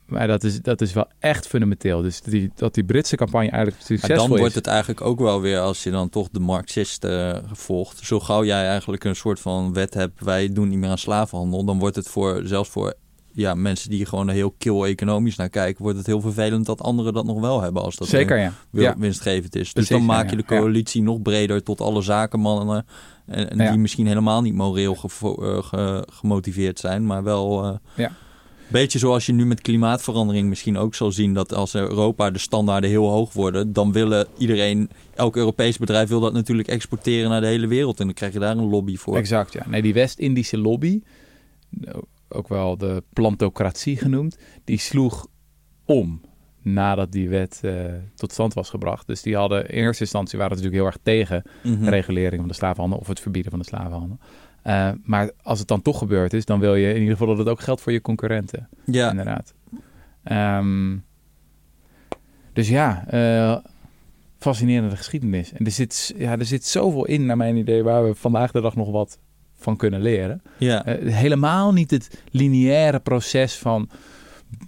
[0.06, 2.02] Maar dat is, dat is wel echt fundamenteel.
[2.02, 4.28] Dus die, dat die Britse campagne eigenlijk succesvol is.
[4.28, 7.98] Dan wordt het eigenlijk ook wel weer, als je dan toch de Marxisten uh, volgt.
[7.98, 11.64] Zo gauw jij eigenlijk een soort van wet hebt, wij doen niet meer aan slavenhandel.
[11.64, 12.94] Dan wordt het voor, zelfs voor
[13.32, 17.12] ja, mensen die gewoon heel kil economisch naar kijken, wordt het heel vervelend dat anderen
[17.12, 18.52] dat nog wel hebben als dat Zeker, ja.
[18.70, 18.94] ja.
[18.98, 19.72] winstgevend is.
[19.72, 22.86] dus dan maak je de coalitie nog breder tot alle zakenmannen
[23.26, 27.64] en, en die misschien helemaal niet moreel uh, gemotiveerd zijn, maar wel.
[27.64, 28.12] Uh, ja.
[28.68, 32.90] Beetje zoals je nu met klimaatverandering misschien ook zal zien dat als Europa de standaarden
[32.90, 37.46] heel hoog worden, dan willen iedereen, elk Europees bedrijf wil dat natuurlijk exporteren naar de
[37.46, 38.00] hele wereld.
[38.00, 39.16] En dan krijg je daar een lobby voor.
[39.16, 39.62] Exact, ja.
[39.68, 41.02] Nee, die West-Indische lobby,
[42.32, 45.26] ook wel de plantocratie genoemd, die sloeg
[45.84, 46.20] om
[46.62, 49.06] nadat die wet uh, tot stand was gebracht.
[49.06, 52.48] Dus die hadden in eerste instantie waren natuurlijk heel erg tegen mm de regulering van
[52.48, 54.18] de slavenhandel of het verbieden van de slavenhandel.
[54.64, 57.38] Uh, maar als het dan toch gebeurd is, dan wil je in ieder geval dat
[57.38, 58.68] het ook geldt voor je concurrenten.
[58.84, 59.10] Ja.
[59.10, 59.54] Inderdaad.
[60.24, 61.04] Um,
[62.52, 63.56] dus ja, uh,
[64.38, 65.52] fascinerende geschiedenis.
[65.52, 68.60] En er zit, ja, er zit zoveel in, naar mijn idee, waar we vandaag de
[68.60, 69.18] dag nog wat
[69.61, 70.42] van kunnen leren.
[70.58, 70.82] Ja.
[71.04, 73.88] helemaal niet het lineaire proces van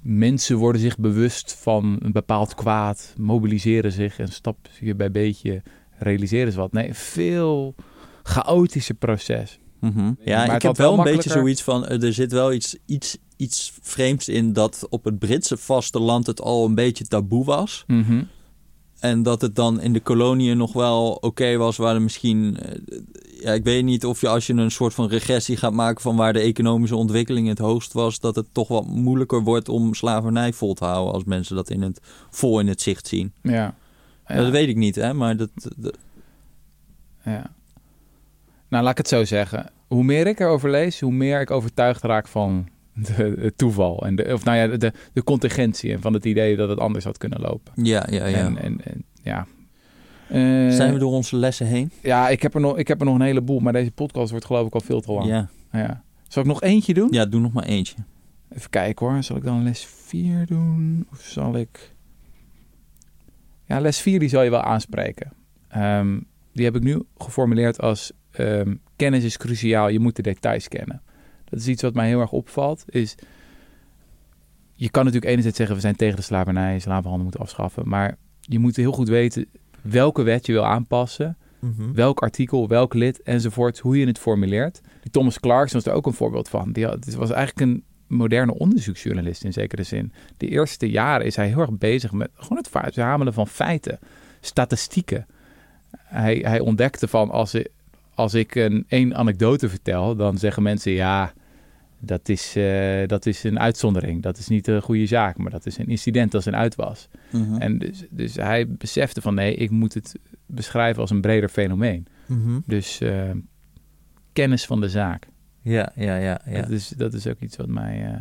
[0.03, 5.63] mensen worden zich bewust van een bepaald kwaad, mobiliseren zich en stapje bij beetje
[5.99, 6.73] realiseren ze wat.
[6.73, 7.75] Nee, veel
[8.23, 9.59] chaotische proces.
[9.81, 10.13] Mhm.
[10.25, 13.73] Ja, ik heb wel een beetje zoiets van, eh, er zit wel iets, iets, iets
[13.83, 17.85] vreemds in dat op het Britse vasteland het al een beetje taboe was.
[17.87, 18.23] Mhm.
[18.99, 23.01] En dat het dan in de koloniën nog wel oké was, waar er misschien eh,
[23.43, 26.17] ja, ik weet niet of je als je een soort van regressie gaat maken van
[26.17, 30.53] waar de economische ontwikkeling het hoogst was, dat het toch wat moeilijker wordt om slavernij
[30.53, 33.33] vol te houden als mensen dat in het, vol in het zicht zien.
[33.43, 33.75] Ja.
[34.27, 35.51] Dat weet ik niet, hè, maar dat,
[37.25, 37.51] Ja.
[38.69, 39.71] Nou, laat ik het zo zeggen.
[39.87, 44.07] Hoe meer ik erover lees, hoe meer ik overtuigd raak van de, het toeval.
[44.07, 47.05] En de, of nou ja, de, de contingentie en van het idee dat het anders
[47.05, 47.73] had kunnen lopen.
[47.75, 48.37] Ja, ja, ja.
[48.37, 49.47] En, en, en ja,
[50.33, 51.91] uh, Zijn we door onze lessen heen?
[52.03, 54.47] Ja, ik heb, er nog, ik heb er nog een heleboel, maar deze podcast wordt
[54.47, 55.27] geloof ik al veel te lang.
[55.27, 55.49] Ja.
[55.73, 56.03] ja.
[56.29, 57.09] Zal ik nog eentje doen?
[57.11, 57.97] Ja, doe nog maar eentje.
[58.49, 59.23] Even kijken hoor.
[59.23, 61.07] Zal ik dan les 4 doen?
[61.11, 61.95] Of zal ik...
[63.65, 65.33] Ja, les 4 die zal je wel aanspreken.
[65.69, 66.19] Ehm,
[66.53, 71.03] die heb ik nu geformuleerd als ehm, kennis is cruciaal, je moet de details kennen.
[71.45, 73.15] Dat is iets wat mij heel erg opvalt, is
[74.75, 78.59] je kan natuurlijk enerzijds zeggen we zijn tegen de slavernij, slavenhandel moeten afschaffen, maar je
[78.59, 79.47] moet heel goed weten
[79.83, 81.93] welke wet je wil aanpassen, mhm.
[81.93, 84.81] welk artikel, welk lid enzovoort, hoe je het formuleert.
[85.11, 86.73] Thomas Clarkson was er ook een voorbeeld van.
[86.73, 90.13] Die had, het was eigenlijk een moderne onderzoeksjournalist in zekere zin.
[90.37, 93.99] De eerste jaren is hij heel erg bezig met gewoon het verzamelen van feiten,
[94.41, 95.27] statistieken.
[95.97, 97.57] Hij, hij ontdekte van als,
[98.15, 101.33] als ik een één anekdote vertel, dan zeggen mensen ja,
[102.05, 104.23] dat is, uh, dat is een uitzondering.
[104.23, 107.09] Dat is niet een goede zaak, maar dat is een incident, dat is een uitwas.
[107.33, 107.57] Mhm.
[107.57, 110.15] En dus, dus hij besefte van nee, ik moet het
[110.47, 112.07] beschrijven als een breder fenomeen.
[112.27, 112.59] Mhm.
[112.67, 113.31] Dus uh,
[114.33, 115.27] kennis van de zaak.
[115.61, 116.41] Ja, ja, ja.
[116.45, 116.61] ja.
[116.61, 118.21] Dat, is, dat is ook iets wat mij, uh,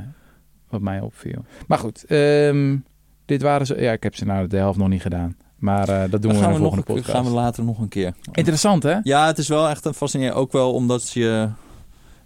[0.69, 1.45] wat mij opviel.
[1.67, 2.83] Maar goed, um,
[3.25, 3.81] dit waren ze.
[3.81, 5.35] Ja, ik heb ze nou de helft nog niet gedaan.
[5.55, 7.09] Maar uh, dat doen we, we in de volgende nog, podcast.
[7.09, 8.13] gaan we later nog een keer.
[8.31, 8.97] Interessant, hè?
[9.03, 10.35] Ja, het is wel echt een fascinerend.
[10.35, 11.49] Ook wel omdat je...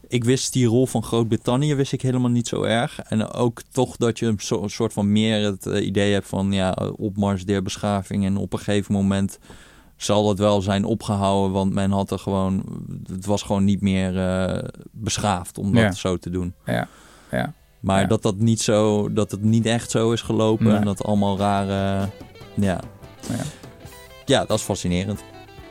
[0.07, 2.99] Ik wist die rol van Groot-Brittannië wist ik helemaal niet zo erg.
[2.99, 6.51] En ook toch dat je een soort van meer het uh, idee hebt van...
[6.51, 8.25] ja, opmars der beschaving.
[8.25, 9.39] En op een gegeven moment
[9.95, 11.51] zal het wel zijn opgehouden.
[11.51, 12.63] Want men had er gewoon...
[13.07, 15.91] Het was gewoon niet meer uh, beschaafd om dat ja.
[15.91, 16.53] zo te doen.
[16.65, 16.87] Ja,
[17.31, 17.53] ja.
[17.79, 18.07] Maar ja.
[18.07, 19.13] dat dat niet zo...
[19.13, 20.65] Dat het niet echt zo is gelopen.
[20.65, 20.75] Nee.
[20.75, 22.09] En dat allemaal rare...
[22.53, 22.79] Ja,
[23.29, 23.43] ja.
[24.25, 25.23] ja, dat is fascinerend.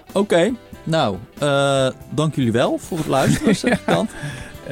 [0.09, 0.55] Oké, okay,
[0.85, 4.09] nou, uh, dank jullie wel voor het luisteren, zeg ik dan.
[4.65, 4.71] Uh,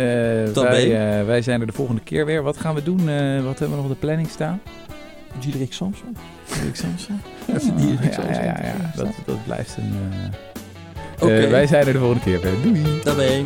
[0.53, 2.43] wij, uh, wij zijn er de volgende keer weer.
[2.43, 2.99] Wat gaan we doen?
[3.45, 4.61] wat hebben we nog op de planning staan?
[5.41, 6.17] Diederik Samson.
[6.47, 7.21] Diederik Samson?
[7.87, 8.35] Diederik Samson.
[8.35, 8.93] Ja, ja, ja, ja.
[8.97, 9.95] Dat, dat blijft een...
[11.21, 11.51] Okay.
[11.51, 12.63] wij zijn er de volgende keer weer.
[12.63, 13.01] Doei!
[13.05, 13.45] Daarbij.